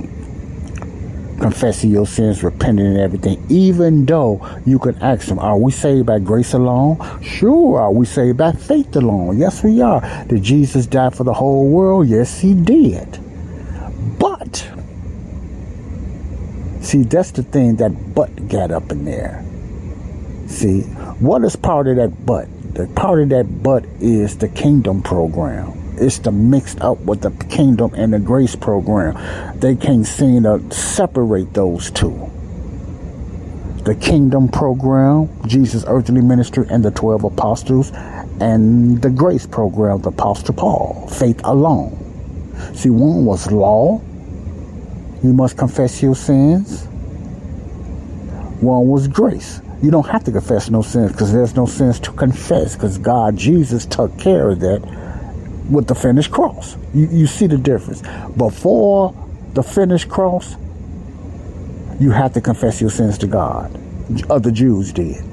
[1.41, 6.05] Confessing your sins, repenting and everything, even though you can ask them, are we saved
[6.05, 6.99] by grace alone?
[7.23, 7.81] Sure.
[7.81, 9.39] Are we saved by faith alone?
[9.39, 10.03] Yes, we are.
[10.27, 12.09] Did Jesus die for the whole world?
[12.09, 13.19] Yes, he did.
[14.19, 14.71] But
[16.85, 19.43] See, that's the thing that butt got up in there.
[20.49, 20.83] See,
[21.19, 22.47] what is part of that butt?
[22.75, 25.73] The part of that butt is the kingdom program.
[25.97, 29.17] It's the mixed up with the kingdom and the grace program.
[29.59, 32.31] They can't seem to separate those two.
[33.85, 37.93] The kingdom program, Jesus' earthly ministry, and the 12 apostles,
[38.41, 41.97] and the grace program, the apostle Paul, faith alone.
[42.75, 44.03] See, one was law,
[45.25, 46.85] you must confess your sins.
[48.61, 49.63] One was grace.
[49.83, 53.35] You don't have to confess no sins because there's no sins to confess because God,
[53.35, 54.83] Jesus, took care of that
[55.71, 56.77] with the finished cross.
[56.93, 58.03] You, you see the difference.
[58.37, 59.15] Before
[59.55, 60.57] the finished cross,
[61.99, 63.75] you have to confess your sins to God.
[64.29, 65.25] Other Jews did.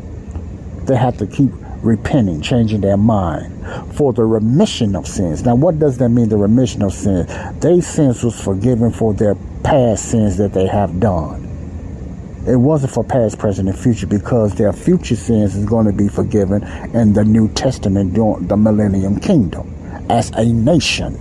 [0.87, 1.51] They had to keep
[1.81, 5.43] repenting, changing their mind for the remission of sins.
[5.45, 7.27] Now, what does that mean, the remission of sins?
[7.59, 11.47] Their sins was forgiven for their past sins that they have done.
[12.47, 16.07] It wasn't for past, present, and future because their future sins is going to be
[16.07, 16.63] forgiven
[16.95, 19.71] in the New Testament during the Millennium Kingdom
[20.09, 21.13] as a nation.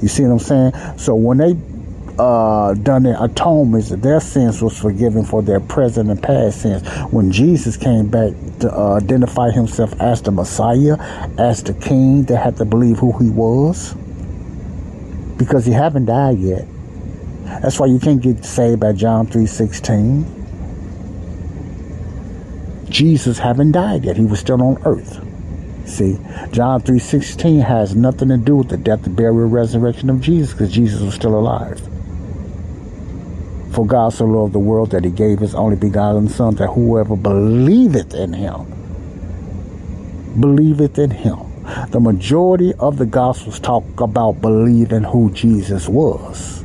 [0.00, 0.98] You see what I'm saying?
[0.98, 1.52] So when they
[2.18, 6.86] uh, done their atonements, their sins was forgiven for their present and past sins.
[7.12, 10.96] When Jesus came back to uh, identify himself as the Messiah,
[11.38, 13.94] as the King, they had to believe who he was
[15.36, 16.66] because he haven't died yet.
[17.44, 20.26] That's why you can't get saved by John three sixteen.
[22.90, 25.24] Jesus haven't died yet; he was still on earth.
[25.88, 26.18] See,
[26.50, 31.00] John 3.16 has nothing to do with the death, burial, resurrection of Jesus because Jesus
[31.00, 31.80] was still alive.
[33.72, 37.16] For God so loved the world that he gave his only begotten Son, that whoever
[37.16, 38.66] believeth in him,
[40.40, 41.38] believeth in him.
[41.90, 46.64] The majority of the Gospels talk about believing who Jesus was.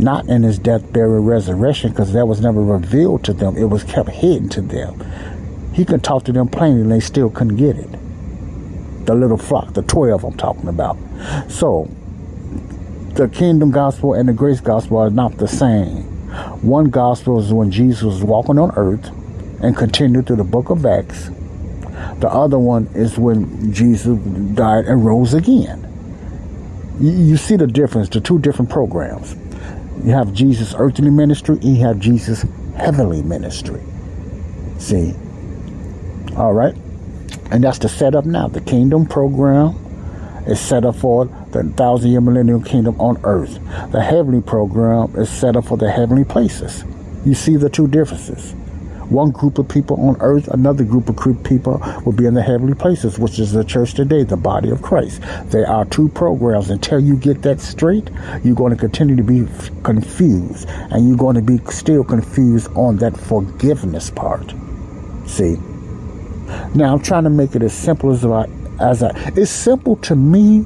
[0.00, 3.56] Not in his death, burial, resurrection, because that was never revealed to them.
[3.56, 5.00] It was kept hidden to them.
[5.72, 7.88] He could talk to them plainly and they still couldn't get it.
[9.06, 10.98] The little flock, the 12 I'm talking about.
[11.48, 11.88] So,
[13.18, 16.04] the kingdom gospel and the grace gospel are not the same.
[16.62, 19.10] One gospel is when Jesus was walking on earth
[19.60, 21.28] and continued through the book of Acts.
[22.20, 24.16] The other one is when Jesus
[24.54, 25.84] died and rose again.
[27.00, 29.34] You, see the difference, the two different programs.
[30.04, 32.44] You have Jesus' earthly ministry, and you have Jesus'
[32.76, 33.82] heavenly ministry.
[34.78, 35.12] See?
[36.36, 36.74] All right.
[37.50, 38.46] And that's the setup now.
[38.46, 39.74] The kingdom program
[40.48, 43.54] is set up for the thousand year millennial kingdom on earth.
[43.92, 46.84] The heavenly program is set up for the heavenly places.
[47.24, 48.54] You see the two differences.
[49.10, 52.74] One group of people on earth, another group of people will be in the heavenly
[52.74, 55.22] places, which is the church today, the body of Christ.
[55.46, 56.68] There are two programs.
[56.68, 58.10] Until you get that straight,
[58.44, 59.46] you're going to continue to be
[59.82, 64.52] confused, and you're going to be still confused on that forgiveness part.
[65.26, 65.56] See?
[66.74, 68.46] Now I'm trying to make it as simple as I
[68.80, 70.64] as I it's simple to me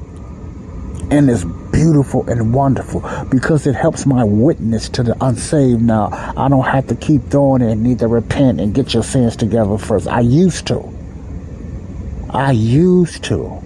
[1.11, 6.09] and it's beautiful and wonderful because it helps my witness to the unsaved now.
[6.37, 9.35] I don't have to keep throwing it and need to repent and get your sins
[9.35, 10.07] together first.
[10.07, 10.89] I used to.
[12.29, 13.61] I used to.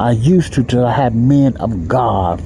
[0.00, 2.42] I used to till I had men of God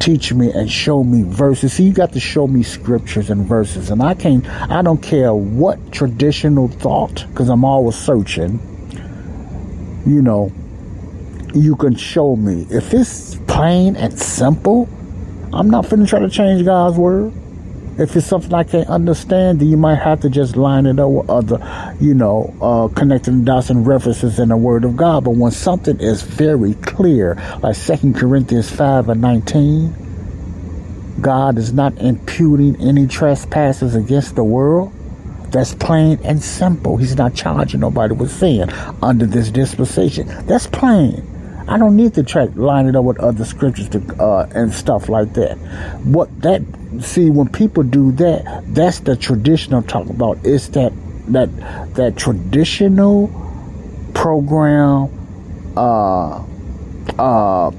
[0.00, 1.74] teach me and show me verses.
[1.74, 4.46] See, you got to show me scriptures and verses, and I can't.
[4.48, 8.60] I don't care what traditional thought, because I'm always searching.
[10.06, 10.52] You know,
[11.54, 14.88] you can show me if it's plain and simple.
[15.52, 17.32] I'm not finna try to change God's word.
[17.98, 21.10] If it's something I can't understand, then you might have to just line it up
[21.10, 25.24] with other, you know, uh, connecting dots and references in the Word of God.
[25.24, 29.94] But when something is very clear, like Second Corinthians 5 and 19,
[31.22, 34.92] God is not imputing any trespasses against the world.
[35.50, 36.98] That's plain and simple.
[36.98, 38.68] He's not charging nobody with sin
[39.02, 40.26] under this dispensation.
[40.46, 41.35] That's plain.
[41.68, 45.08] I don't need to try line it up with other scriptures to, uh, and stuff
[45.08, 45.56] like that.
[46.04, 46.62] What that
[47.00, 50.38] see when people do that, that's the traditional talk about.
[50.44, 50.92] It's that
[51.28, 51.48] that
[51.94, 53.28] that traditional
[54.14, 55.10] program
[55.76, 56.44] uh,
[57.18, 57.70] uh,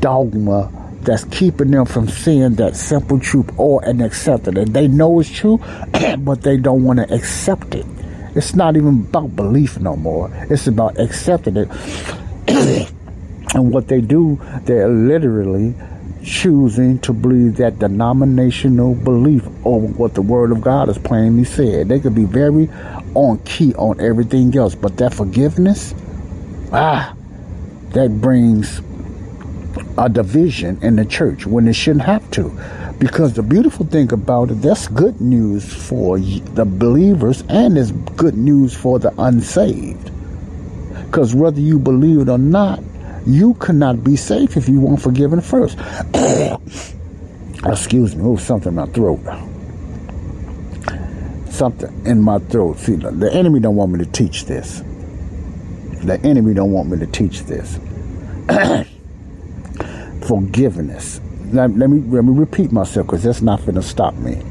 [0.00, 4.72] dogma that's keeping them from seeing that simple truth or and accept it.
[4.72, 5.58] They know it's true,
[6.18, 7.86] but they don't want to accept it.
[8.34, 10.30] It's not even about belief no more.
[10.50, 12.88] It's about accepting it.
[13.54, 15.74] and what they do, they're literally
[16.24, 21.88] choosing to believe that denominational belief over what the Word of God has plainly said.
[21.88, 22.68] They could be very
[23.14, 25.94] on key on everything else, but that forgiveness,
[26.72, 27.14] ah,
[27.90, 28.80] that brings
[29.96, 32.50] a division in the church when it shouldn't have to.
[32.98, 38.36] Because the beautiful thing about it, that's good news for the believers and it's good
[38.36, 40.10] news for the unsaved.
[41.06, 42.82] Because whether you believe it or not,
[43.28, 45.78] you cannot be safe if you weren't forgiven first.
[47.64, 49.20] Excuse me, oh, something in my throat.
[51.50, 52.78] Something in my throat.
[52.78, 54.80] See, the enemy don't want me to teach this.
[56.04, 57.78] The enemy don't want me to teach this.
[60.26, 61.20] Forgiveness.
[61.52, 64.42] Let, let, me let me repeat myself because that's not going to stop me.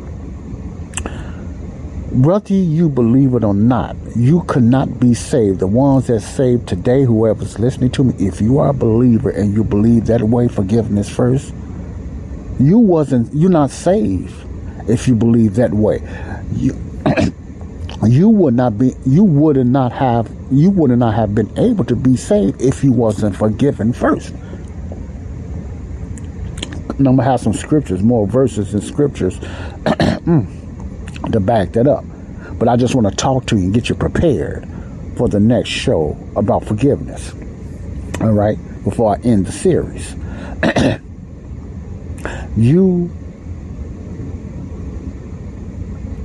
[2.18, 5.60] Whether you believe it or not, you cannot be saved.
[5.60, 9.54] The ones that saved today, whoever's listening to me, if you are a believer and
[9.54, 11.54] you believe that way, forgiveness first,
[12.60, 14.34] you wasn't you're not saved
[14.90, 16.02] if you believe that way.
[16.54, 16.76] You
[18.08, 21.96] you would not be you would not have you would not have been able to
[21.96, 24.34] be saved if you wasn't forgiven first.
[26.90, 29.38] I'm gonna have some scriptures, more verses and scriptures
[29.86, 30.67] mm.
[31.34, 32.06] To back that up.
[32.60, 34.68] But I just want to talk to you and get you prepared
[35.16, 37.34] for the next show about forgiveness.
[38.22, 38.58] All right.
[38.84, 40.16] before I end the series.
[42.58, 43.12] you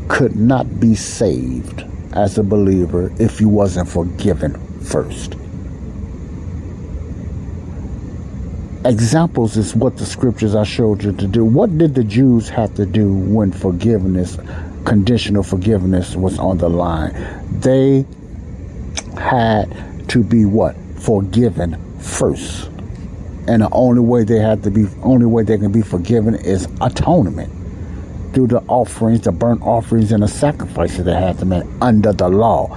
[0.08, 5.34] could not be saved as a believer if you wasn't forgiven first.
[8.84, 11.44] Examples is what the scriptures I showed you to do.
[11.44, 14.38] What did the Jews have to do when forgiveness,
[14.84, 17.12] conditional forgiveness, was on the line?
[17.60, 18.04] They
[19.16, 20.76] had to be what?
[20.96, 22.68] Forgiven first.
[23.48, 26.68] And the only way they had to be, only way they can be forgiven is
[26.80, 27.52] atonement
[28.32, 32.28] through the offerings, the burnt offerings, and the sacrifices they had to make under the
[32.28, 32.68] law,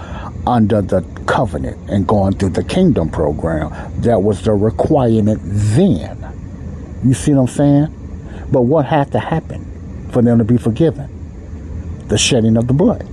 [0.46, 3.70] under the covenant, and going through the kingdom program.
[4.02, 6.18] That was the requirement then.
[7.04, 8.48] You see what I'm saying?
[8.52, 11.15] But what had to happen for them to be forgiven?
[12.08, 13.08] The shedding of the blood.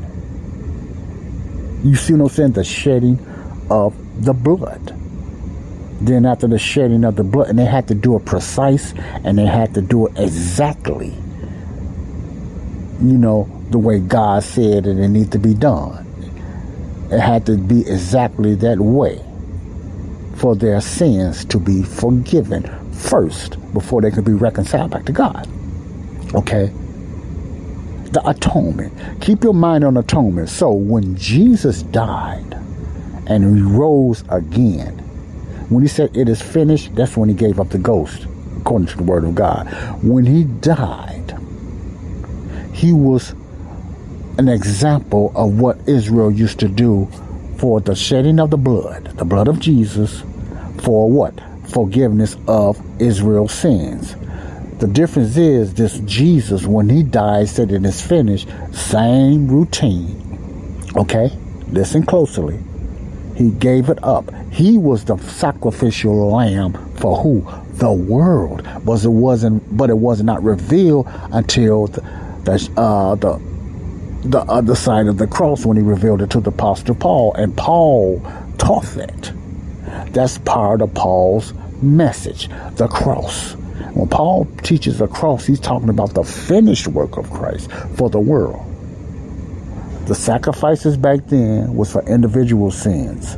[1.85, 2.53] You see what I'm saying?
[2.53, 3.19] The shedding
[3.71, 4.97] of the blood.
[6.01, 8.93] Then after the shedding of the blood, and they had to do it precise
[9.25, 11.15] and they had to do it exactly
[13.03, 16.07] you know, the way God said it, it needs to be done.
[17.11, 19.21] It had to be exactly that way
[20.37, 22.63] for their sins to be forgiven
[22.93, 25.49] first before they could be reconciled back to God.
[26.35, 26.73] Okay?
[28.13, 28.93] The atonement.
[29.23, 30.49] Keep your mind on atonement.
[30.49, 32.57] So when Jesus died
[33.27, 34.99] and he rose again,
[35.71, 38.27] when he said it is finished, that's when he gave up the ghost,
[38.59, 39.67] according to the word of God.
[40.03, 41.39] When he died,
[42.73, 43.35] he was
[44.39, 47.09] an example of what Israel used to do
[47.57, 50.23] for the shedding of the blood, the blood of Jesus,
[50.79, 51.41] for what?
[51.69, 54.17] Forgiveness of Israel's sins.
[54.83, 60.91] The difference is this Jesus, when he died, said it is finished, same routine.
[60.97, 61.31] Okay?
[61.69, 62.59] Listen closely.
[63.37, 64.35] He gave it up.
[64.51, 67.47] He was the sacrificial lamb for who?
[67.75, 68.69] The world.
[68.85, 72.01] But it wasn't but it was not revealed until the,
[72.43, 73.41] the uh, the
[74.25, 77.57] the other side of the cross when he revealed it to the apostle Paul, and
[77.57, 78.21] Paul
[78.59, 79.33] taught that.
[80.13, 83.55] That's part of Paul's message, the cross.
[83.95, 88.21] When Paul teaches the cross, he's talking about the finished work of Christ for the
[88.21, 88.67] world.
[90.07, 93.37] The sacrifices back then was for individual sins.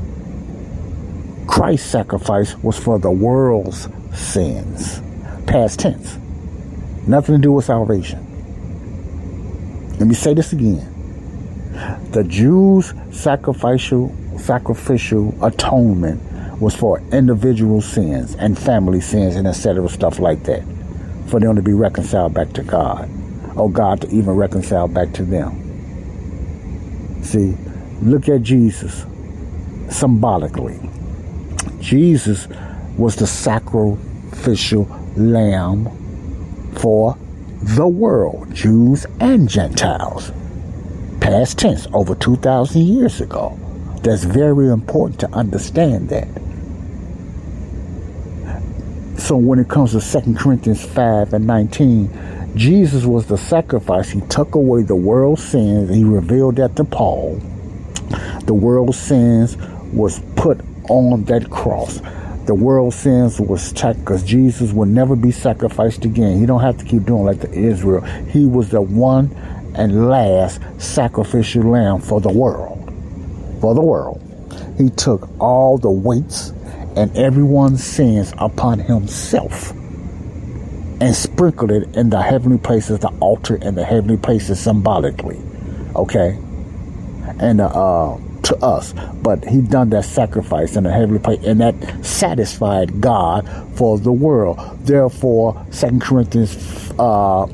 [1.46, 5.00] Christ's sacrifice was for the world's sins.
[5.46, 6.16] Past tense.
[7.06, 8.20] Nothing to do with salvation.
[9.98, 10.90] Let me say this again.
[12.12, 16.20] The Jews' sacrificial sacrificial atonement
[16.60, 19.88] was for individual sins and family sins and etc.
[19.88, 20.62] stuff like that.
[21.28, 23.10] For them to be reconciled back to God.
[23.56, 25.60] Or God to even reconcile back to them.
[27.22, 27.54] See,
[28.02, 29.06] look at Jesus
[29.90, 30.78] symbolically.
[31.80, 32.46] Jesus
[32.96, 34.84] was the sacrificial
[35.16, 35.88] lamb
[36.74, 37.16] for
[37.62, 40.32] the world, Jews and Gentiles.
[41.20, 43.58] Past tense, over 2,000 years ago.
[44.02, 46.28] That's very important to understand that.
[49.24, 54.10] So when it comes to 2 Corinthians 5 and 19, Jesus was the sacrifice.
[54.10, 55.88] He took away the world's sins.
[55.88, 57.40] He revealed that to Paul.
[58.44, 59.56] The world's sins
[59.94, 60.60] was put
[60.90, 62.02] on that cross
[62.44, 66.38] the world's sins was checked because Jesus will never be sacrificed again.
[66.38, 68.02] He don't have to keep doing like the Israel.
[68.02, 69.30] He was the one
[69.74, 72.92] and last sacrificial lamb for the world.
[73.62, 74.20] For the world.
[74.76, 76.52] He took all the weights
[76.96, 79.70] and everyone's sins upon himself
[81.00, 85.40] and sprinkled it in the heavenly places, the altar and the heavenly places symbolically.
[85.96, 86.38] Okay?
[87.38, 88.92] And uh to us,
[89.22, 94.12] but he done that sacrifice in a heavenly place, and that satisfied God for the
[94.12, 94.58] world.
[94.80, 97.46] Therefore, Second Corinthians uh,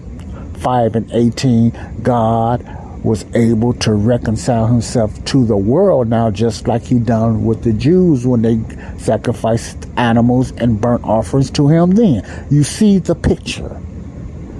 [0.54, 1.72] five and eighteen,
[2.02, 2.64] God
[3.04, 7.72] was able to reconcile himself to the world now, just like he done with the
[7.72, 8.60] Jews when they
[8.98, 11.92] sacrificed animals and burnt offerings to him.
[11.92, 13.80] Then you see the picture.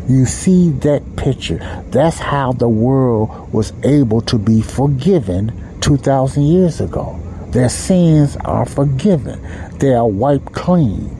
[0.08, 1.58] You see that picture.
[1.90, 7.20] That's how the world was able to be forgiven 2,000 years ago.
[7.50, 9.40] Their sins are forgiven,
[9.78, 11.19] they are wiped clean.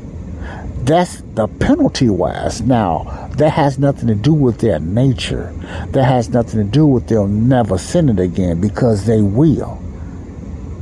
[0.83, 2.62] That's the penalty wise.
[2.62, 5.53] Now, that has nothing to do with their nature.
[5.91, 9.81] That has nothing to do with they'll never sin it again because they will.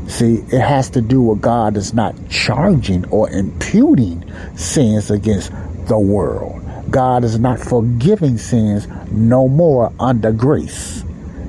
[0.06, 4.24] See, it has to do with God is not charging or imputing
[4.56, 5.52] sins against
[5.86, 6.64] the world.
[6.90, 11.04] God is not forgiving sins no more under grace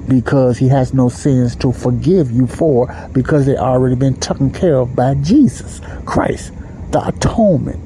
[0.09, 4.77] because he has no sins to forgive you for because they already been taken care
[4.77, 6.51] of by Jesus Christ.
[6.91, 7.79] the atonement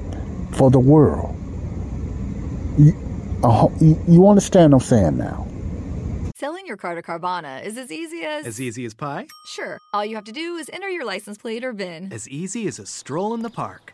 [0.53, 1.35] for the world.
[2.77, 2.93] You,
[3.43, 5.47] uh, you, you understand what I'm saying now?
[6.35, 8.45] Selling your car to Carvana is as easy as.
[8.45, 9.27] As easy as pie?
[9.45, 9.79] Sure.
[9.93, 12.11] All you have to do is enter your license plate or VIN.
[12.11, 13.93] As easy as a stroll in the park.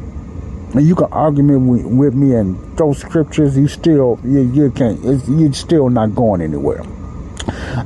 [0.73, 5.03] and you can argue with, with me and throw scriptures, you still, you, you can't,
[5.03, 6.83] you're still not going anywhere.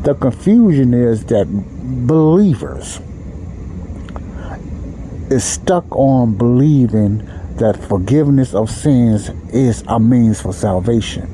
[0.01, 1.47] The confusion is that
[2.07, 2.99] believers
[5.31, 7.25] is stuck on believing
[7.55, 11.27] that forgiveness of sins is a means for salvation.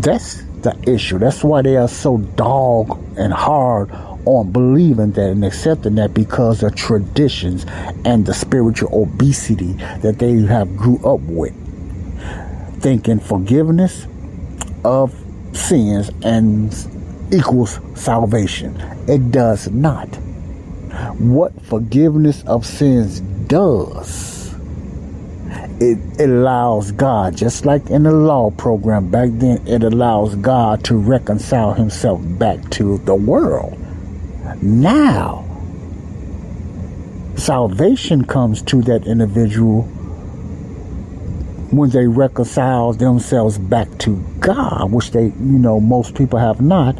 [0.00, 1.18] That's the issue.
[1.18, 3.90] That's why they are so dog and hard
[4.26, 7.66] on believing that and accepting that because of traditions
[8.04, 11.54] and the spiritual obesity that they have grew up with.
[12.80, 14.06] Thinking forgiveness
[14.84, 15.14] of
[15.52, 16.74] sins and
[17.32, 18.76] equals salvation.
[19.08, 20.08] It does not.
[21.18, 24.54] What forgiveness of sins does,
[25.80, 30.96] it, allows God, just like in the law program back then, it allows God to
[30.96, 33.78] reconcile himself back to the world.
[34.62, 35.46] Now,
[37.36, 39.82] salvation comes to that individual
[41.70, 46.96] when they reconcile themselves back to God, which they, you know, most people have not,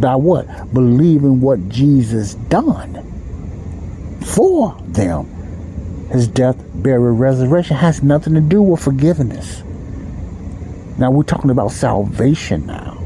[0.00, 0.46] by what?
[0.72, 3.02] Believing what Jesus done
[4.22, 5.26] for them.
[6.10, 9.62] His death, burial, resurrection has nothing to do with forgiveness.
[10.98, 12.98] Now we're talking about salvation now.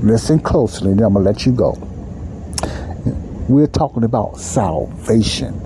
[0.00, 1.89] Listen closely, then I'm gonna let you go.
[3.50, 5.60] We're talking about salvation.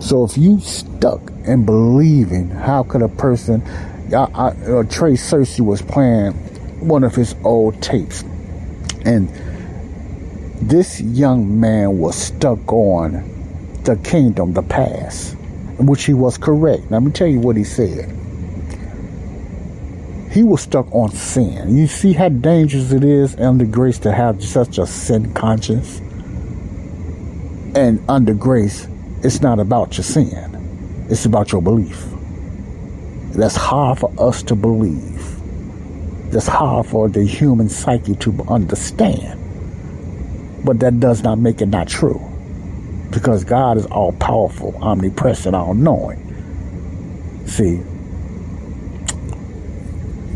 [0.00, 3.62] So if you stuck in believing, how could a person?
[4.12, 6.32] I, I, uh, Trey Cersei was playing
[6.80, 8.24] one of his old tapes,
[9.04, 9.28] and
[10.60, 13.22] this young man was stuck on
[13.84, 15.36] the kingdom, the past,
[15.78, 16.90] which he was correct.
[16.90, 18.10] Let me tell you what he said.
[20.32, 21.76] He was stuck on sin.
[21.76, 26.00] You see how dangerous it is under grace to have such a sin conscience?
[27.76, 28.88] And under grace,
[29.22, 32.06] it's not about your sin, it's about your belief.
[33.32, 35.22] That's hard for us to believe.
[36.32, 39.38] That's hard for the human psyche to understand.
[40.64, 42.18] But that does not make it not true.
[43.10, 46.22] Because God is all powerful, omnipresent, all knowing.
[47.46, 47.82] See,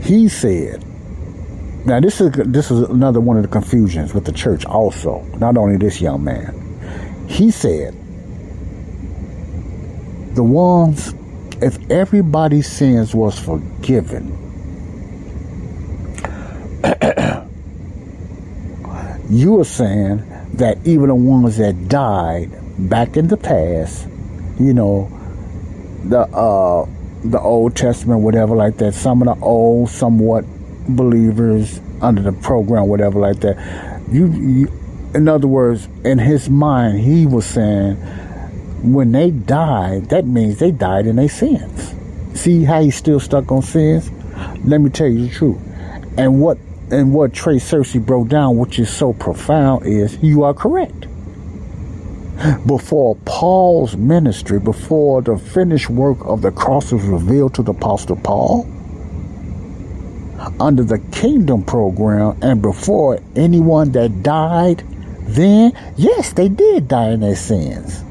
[0.03, 0.84] he said,
[1.86, 5.22] now this is this is another one of the confusions with the church also.
[5.38, 6.60] Not only this young man.
[7.31, 7.95] He said,
[10.35, 11.14] the ones,
[11.62, 14.37] if everybody's sins was forgiven,
[19.31, 20.24] you are saying
[20.55, 22.51] that even the ones that died
[22.91, 24.09] back in the past,
[24.59, 25.09] you know,
[26.05, 26.85] the uh
[27.22, 30.45] the Old Testament, whatever like that, some of the old, somewhat
[30.89, 34.01] believers under the program, whatever like that.
[34.11, 34.80] You, you
[35.15, 37.97] in other words, in his mind, he was saying
[38.83, 41.95] when they died, that means they died in their sins.
[42.35, 44.11] See how he's still stuck on sins?
[44.65, 45.59] Let me tell you the truth.
[46.17, 46.59] And what
[46.91, 51.07] and what Trey Cersei broke down, which is so profound, is you are correct.
[52.67, 58.17] Before Paul's ministry, before the finished work of the cross was revealed to the Apostle
[58.17, 58.67] Paul,
[60.59, 64.83] under the kingdom program, and before anyone that died,
[65.35, 68.05] then yes, they did die in their sins.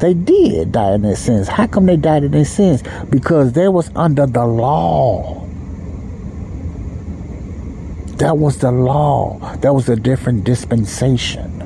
[0.00, 1.46] They did die in their sins.
[1.46, 2.82] How come they died in their sins?
[3.10, 5.46] Because they was under the law.
[8.16, 9.38] That was the law.
[9.56, 11.60] That was a different dispensation.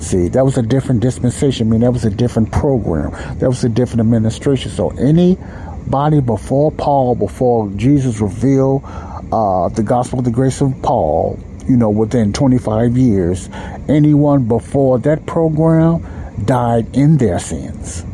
[0.00, 1.68] See, that was a different dispensation.
[1.68, 3.10] I mean, that was a different program.
[3.38, 4.70] That was a different administration.
[4.70, 8.82] So anybody before Paul, before Jesus revealed
[9.32, 11.38] uh, the gospel of the grace of Paul,
[11.68, 13.48] you know, within 25 years,
[13.88, 16.04] anyone before that program
[16.44, 18.04] died in their sins.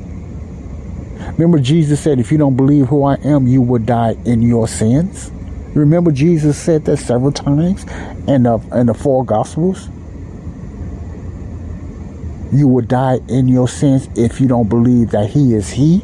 [1.33, 4.69] Remember, Jesus said, if you don't believe who I am, you will die in your
[4.69, 5.31] sins.
[5.75, 7.85] Remember, Jesus said that several times
[8.29, 9.89] in the, in the four Gospels?
[12.53, 16.03] You will die in your sins if you don't believe that He is He.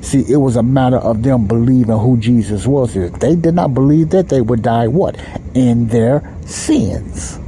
[0.00, 2.96] See, it was a matter of them believing who Jesus was.
[2.96, 5.16] If they did not believe that, they would die what?
[5.54, 7.38] In their sins.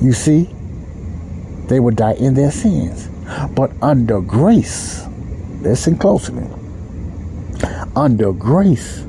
[0.00, 0.54] You see?
[1.66, 3.08] They would die in their sins.
[3.54, 5.06] But under grace,
[5.60, 6.46] listen closely.
[7.96, 9.04] Under grace,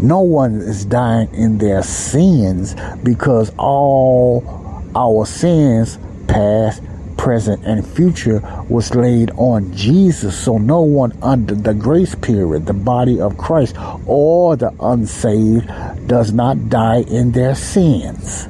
[0.00, 6.82] no one is dying in their sins because all our sins, past,
[7.20, 8.40] present, and future,
[8.70, 10.34] was laid on Jesus.
[10.36, 15.68] So no one under the grace period, the body of Christ, or the unsaved,
[16.08, 18.48] does not die in their sins.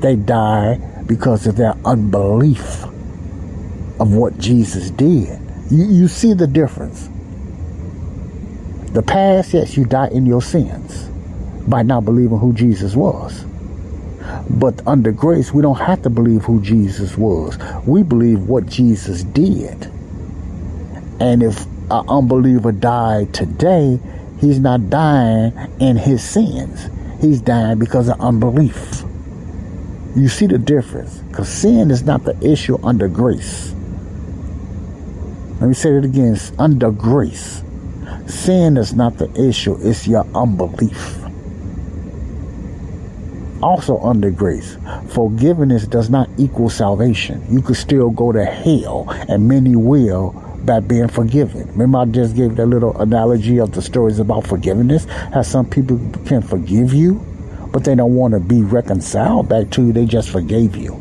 [0.00, 2.82] They die because of their unbelief
[4.00, 5.38] of what Jesus did.
[5.70, 7.08] You, you see the difference.
[8.92, 11.08] The past, yes, you die in your sins
[11.68, 13.44] by not believing who Jesus was.
[14.48, 17.58] But under grace, we don't have to believe who Jesus was.
[17.86, 19.90] We believe what Jesus did.
[21.20, 23.98] And if an unbeliever died today,
[24.40, 26.88] he's not dying in his sins.
[27.20, 29.04] He's dying because of unbelief.
[30.16, 31.18] You see the difference?
[31.18, 33.74] Because sin is not the issue under grace.
[35.60, 36.38] Let me say it again.
[36.58, 37.62] Under grace.
[38.26, 41.19] Sin is not the issue, it's your unbelief.
[43.62, 47.44] Also, under grace, forgiveness does not equal salvation.
[47.50, 50.32] You could still go to hell, and many will
[50.64, 51.66] by being forgiven.
[51.72, 55.04] Remember, I just gave that little analogy of the stories about forgiveness?
[55.32, 57.24] How some people can forgive you,
[57.72, 60.94] but they don't want to be reconciled back to you, they just forgave you.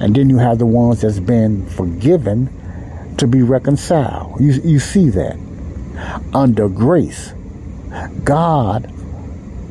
[0.00, 2.48] And then you have the ones that's been forgiven
[3.18, 4.40] to be reconciled.
[4.40, 5.38] You, you see that.
[6.34, 7.32] Under grace,
[8.24, 8.90] God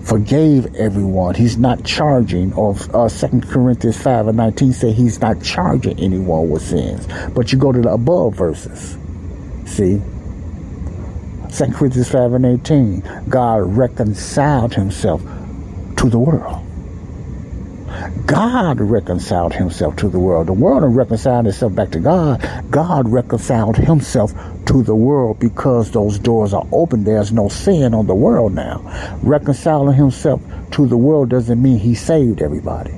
[0.04, 1.36] forgave everyone.
[1.36, 6.50] He's not charging, or uh, 2 Corinthians 5 and 19 say he's not charging anyone
[6.50, 7.08] with sins.
[7.34, 8.98] But you go to the above verses.
[9.66, 10.02] See?
[11.56, 15.22] 2 Corinthians 5 and 18, God reconciled himself
[15.98, 16.63] to the world.
[18.26, 20.48] God reconciled himself to the world.
[20.48, 22.42] The world reconciled itself back to God.
[22.70, 24.34] God reconciled himself
[24.68, 27.04] to the world because those doors are open.
[27.04, 28.82] There's no sin on the world now.
[29.24, 30.42] Reconciling himself
[30.72, 32.94] to the world doesn't mean he saved everybody.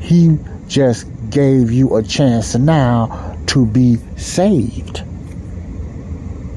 [0.00, 5.02] He just gave you a chance now to be saved,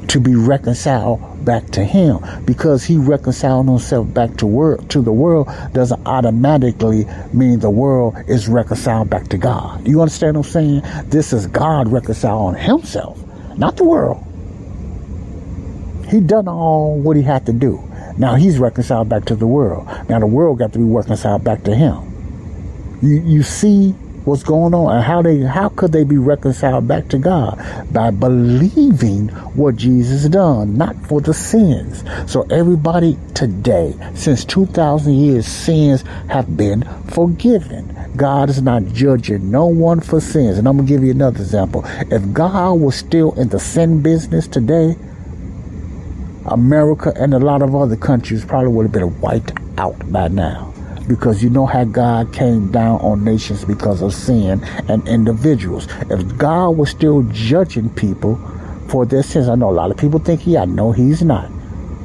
[0.07, 5.11] to be reconciled back to him because he reconciled himself back to world to the
[5.11, 9.87] world doesn't automatically mean the world is reconciled back to God.
[9.87, 10.81] You understand what I'm saying?
[11.05, 13.19] This is God reconciling himself,
[13.57, 14.23] not the world.
[16.07, 17.83] He done all what he had to do.
[18.15, 19.87] Now he's reconciled back to the world.
[20.07, 21.97] Now the world got to be reconciled back to him.
[23.01, 23.95] You you see
[24.25, 27.57] what's going on and how they how could they be reconciled back to God?
[27.91, 32.03] By believing what Jesus done not for the sins.
[32.31, 37.95] So everybody today since 2000 years sins have been forgiven.
[38.15, 40.57] God is not judging no one for sins.
[40.57, 41.83] And I'm going to give you another example.
[41.85, 44.95] If God was still in the sin business today
[46.45, 50.68] America and a lot of other countries probably would have been wiped out by now
[51.09, 55.87] because you know how God came down on nations because of sin and individuals.
[56.09, 58.37] If God was still judging people
[58.87, 61.49] for their sins, I know a lot of people think he, I know he's not.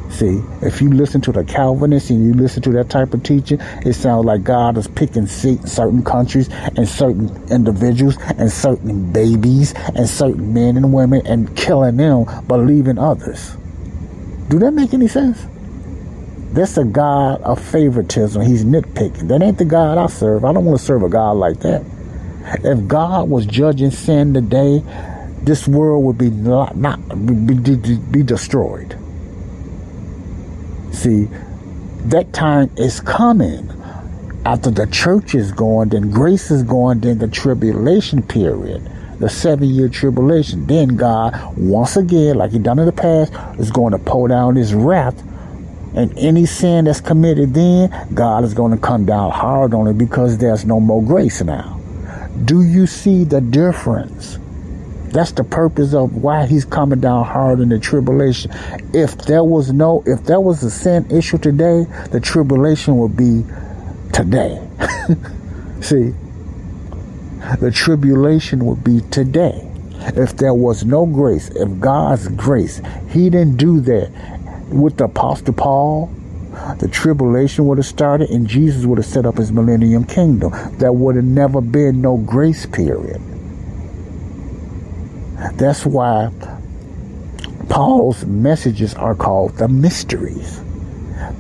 [0.09, 3.59] See, if you listen to the Calvinists and you listen to that type of teaching,
[3.85, 10.09] it sounds like God is picking certain countries and certain individuals and certain babies and
[10.09, 13.57] certain men and women and killing them, but leaving others.
[14.49, 15.47] Do that make any sense?
[16.55, 18.41] That's a God of favoritism.
[18.43, 19.27] He's nitpicking.
[19.27, 20.45] That ain't the God I serve.
[20.45, 21.85] I don't want to serve a God like that.
[22.63, 24.85] If God was judging sin today,
[25.43, 28.97] this world would be not, not be, be, be destroyed.
[30.93, 31.29] See,
[32.05, 33.69] that time is coming.
[34.47, 38.89] After the church is gone, then grace is gone, then the tribulation period,
[39.19, 40.69] the seven year tribulation.
[40.69, 44.55] Then God, once again, like he done in the past, is going to pour down
[44.55, 45.21] his wrath
[45.95, 49.97] and any sin that's committed then, God is going to come down hard on it
[49.97, 51.81] because there's no more grace now.
[52.45, 54.39] Do you see the difference?
[55.15, 58.51] That's the purpose of why he's coming down hard in the tribulation.
[58.93, 63.45] If there was no, if there was a sin issue today, the tribulation would be
[64.13, 64.61] today.
[65.81, 66.13] see,
[67.61, 69.71] the tribulation would be today.
[70.17, 74.11] If there was no grace, if God's grace, He didn't do that
[74.75, 76.13] with the Apostle Paul,
[76.79, 80.53] the tribulation would have started and Jesus would have set up his millennium kingdom.
[80.79, 83.21] There would have never been no grace period.
[85.55, 86.31] That's why
[87.69, 90.61] Paul's messages are called the mysteries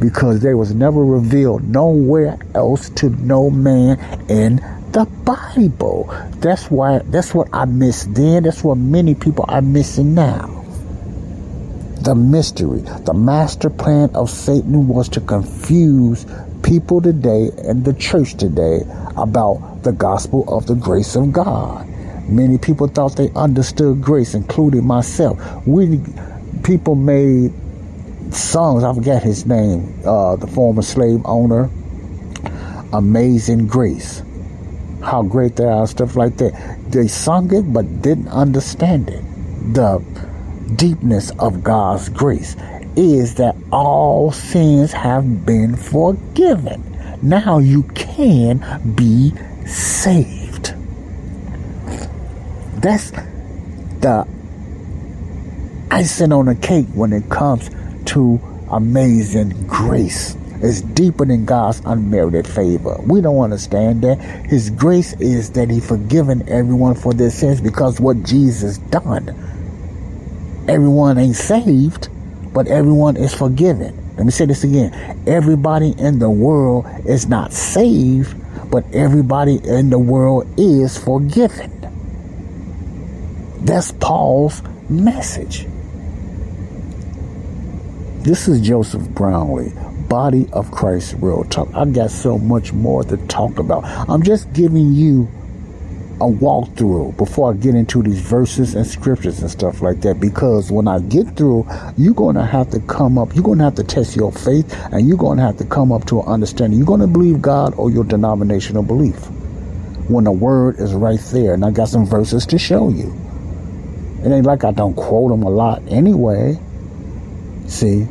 [0.00, 4.56] because they was never revealed nowhere else to no man in
[4.92, 6.08] the Bible.
[6.38, 8.44] That's why that's what I missed then.
[8.44, 10.63] That's what many people are missing now.
[12.04, 16.26] The mystery, the master plan of Satan was to confuse
[16.62, 18.82] people today and the church today
[19.16, 21.88] about the gospel of the grace of God.
[22.28, 25.38] Many people thought they understood grace, including myself.
[25.66, 25.98] We
[26.62, 27.54] people made
[28.34, 28.84] songs.
[28.84, 29.98] I forget his name.
[30.04, 31.70] Uh, the former slave owner.
[32.92, 34.22] Amazing Grace.
[35.02, 36.52] How great they are, stuff like that.
[36.88, 39.24] They sung it but didn't understand it.
[39.72, 40.04] The
[40.76, 42.56] deepness of God's grace
[42.96, 46.82] is that all sins have been forgiven.
[47.22, 48.62] Now you can
[48.94, 49.32] be
[49.66, 50.74] saved.
[52.76, 53.10] That's
[54.00, 54.26] the
[55.90, 57.70] icing on the cake when it comes
[58.06, 60.36] to amazing grace.
[60.60, 62.96] It's deeper than God's unmerited favor.
[63.06, 64.18] We don't understand that.
[64.46, 69.34] His grace is that He forgiven everyone for their sins because what Jesus done.
[70.66, 72.08] Everyone ain't saved,
[72.54, 73.94] but everyone is forgiven.
[74.16, 75.22] Let me say this again.
[75.26, 78.34] Everybody in the world is not saved,
[78.70, 81.70] but everybody in the world is forgiven.
[83.60, 85.66] That's Paul's message.
[88.22, 89.72] This is Joseph Brownlee,
[90.08, 91.68] Body of Christ Real Talk.
[91.74, 93.84] I got so much more to talk about.
[94.08, 95.28] I'm just giving you
[96.24, 100.20] a walkthrough before I get into these verses and scriptures and stuff like that.
[100.20, 101.68] Because when I get through,
[101.98, 104.74] you're going to have to come up, you're going to have to test your faith,
[104.90, 106.78] and you're going to have to come up to an understanding.
[106.78, 109.16] You're going to believe God or your denominational belief
[110.08, 111.52] when the word is right there.
[111.52, 113.14] And I got some verses to show you.
[114.24, 116.58] It ain't like I don't quote them a lot anyway.
[117.66, 118.06] See,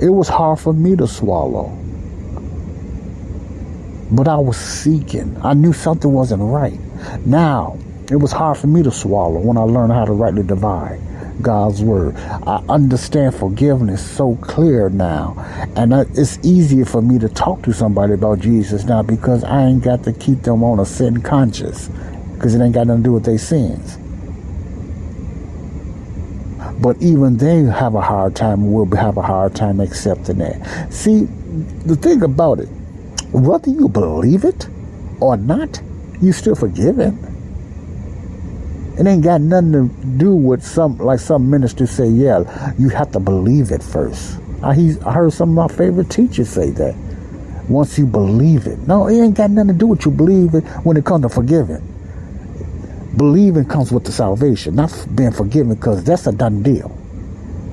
[0.00, 1.76] it was hard for me to swallow.
[4.10, 5.36] But I was seeking.
[5.42, 6.78] I knew something wasn't right.
[7.26, 7.78] Now,
[8.10, 11.00] it was hard for me to swallow when I learned how to rightly divide
[11.42, 12.16] God's word.
[12.16, 15.36] I understand forgiveness so clear now.
[15.76, 19.84] And it's easier for me to talk to somebody about Jesus now because I ain't
[19.84, 21.88] got to keep them on a sin conscience
[22.34, 23.98] because it ain't got nothing to do with their sins.
[26.80, 30.92] But even they have a hard time, will have a hard time accepting that.
[30.92, 31.24] See,
[31.84, 32.68] the thing about it,
[33.32, 34.68] whether you believe it
[35.20, 35.80] or not,
[36.20, 37.18] you still forgiven.
[38.98, 43.12] It ain't got nothing to do with some, like some ministers say, yeah, you have
[43.12, 44.40] to believe it first.
[44.62, 44.72] I,
[45.06, 46.96] I heard some of my favorite teachers say that.
[47.68, 48.78] Once you believe it.
[48.88, 51.28] No, it ain't got nothing to do with you believe it when it comes to
[51.28, 51.82] forgiving.
[53.16, 56.97] Believing comes with the salvation, not being forgiven, because that's a done deal.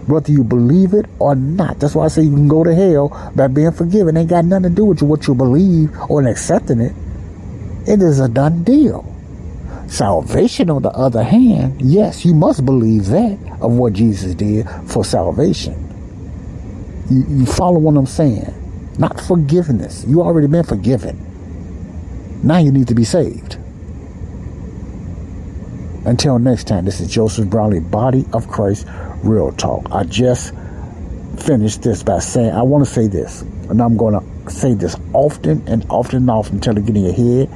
[0.08, 1.80] Whether you believe it or not.
[1.80, 4.16] That's why I say you can go to hell by being forgiven.
[4.18, 6.94] It ain't got nothing to do with what you believe or accepting it.
[7.88, 9.12] It is a done deal.
[9.88, 15.06] Salvation, on the other hand, yes, you must believe that of what Jesus did for
[15.06, 15.82] salvation.
[17.10, 18.54] You, you follow what I'm saying?
[18.98, 20.04] Not forgiveness.
[20.08, 21.22] You already been forgiven.
[22.44, 23.58] Now you need to be saved.
[26.06, 28.88] Until next time, this is Joseph Brownlee, Body of Christ,
[29.26, 29.88] Real Talk.
[29.92, 30.54] I just
[31.40, 34.96] finished this by saying, I want to say this, and I'm going to say this
[35.14, 37.50] often and often and often until it get in your head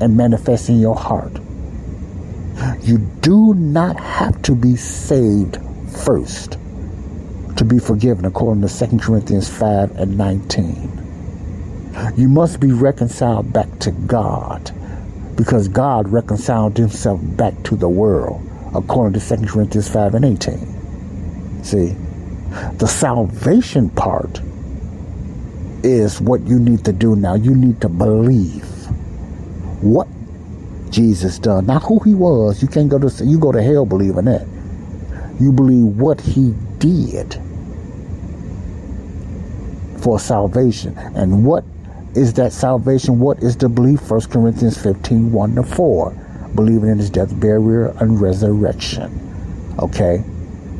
[0.00, 1.32] and manifest in your heart.
[2.82, 5.58] You do not have to be saved
[6.04, 6.58] first
[7.56, 10.92] to be forgiven, according to 2 Corinthians 5 and 19.
[12.16, 14.70] You must be reconciled back to God
[15.36, 20.75] because God reconciled himself back to the world, according to 2 Corinthians 5 and 18.
[21.66, 21.96] See,
[22.78, 24.40] the salvation part
[25.82, 27.34] is what you need to do now.
[27.34, 28.62] You need to believe
[29.82, 30.06] what
[30.90, 32.62] Jesus done, not who he was.
[32.62, 34.46] You can't go to you go to hell believing that.
[35.40, 37.34] You believe what he did
[39.98, 41.64] for salvation and what
[42.14, 43.18] is that salvation?
[43.18, 44.08] What is the belief?
[44.08, 46.10] 1 Corinthians 15 1 to 4.
[46.54, 49.10] Believing in his death, burial, and resurrection.
[49.80, 50.22] Okay?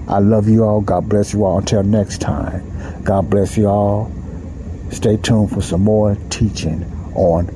[0.09, 0.81] I love you all.
[0.81, 1.59] God bless you all.
[1.59, 3.03] Until next time.
[3.03, 4.13] God bless you all.
[4.91, 6.85] Stay tuned for some more teaching
[7.15, 7.47] on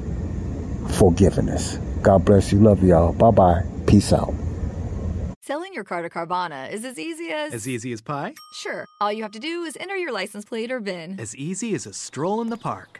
[0.88, 1.78] forgiveness.
[2.02, 2.58] God bless you.
[2.58, 3.12] Love y'all.
[3.12, 3.62] Bye bye.
[3.86, 4.34] Peace out.
[5.42, 7.52] Selling your car to Carvana is as easy as.
[7.52, 8.34] As easy as pie?
[8.52, 8.84] Sure.
[9.00, 11.18] All you have to do is enter your license plate or VIN.
[11.18, 12.99] As easy as a stroll in the park.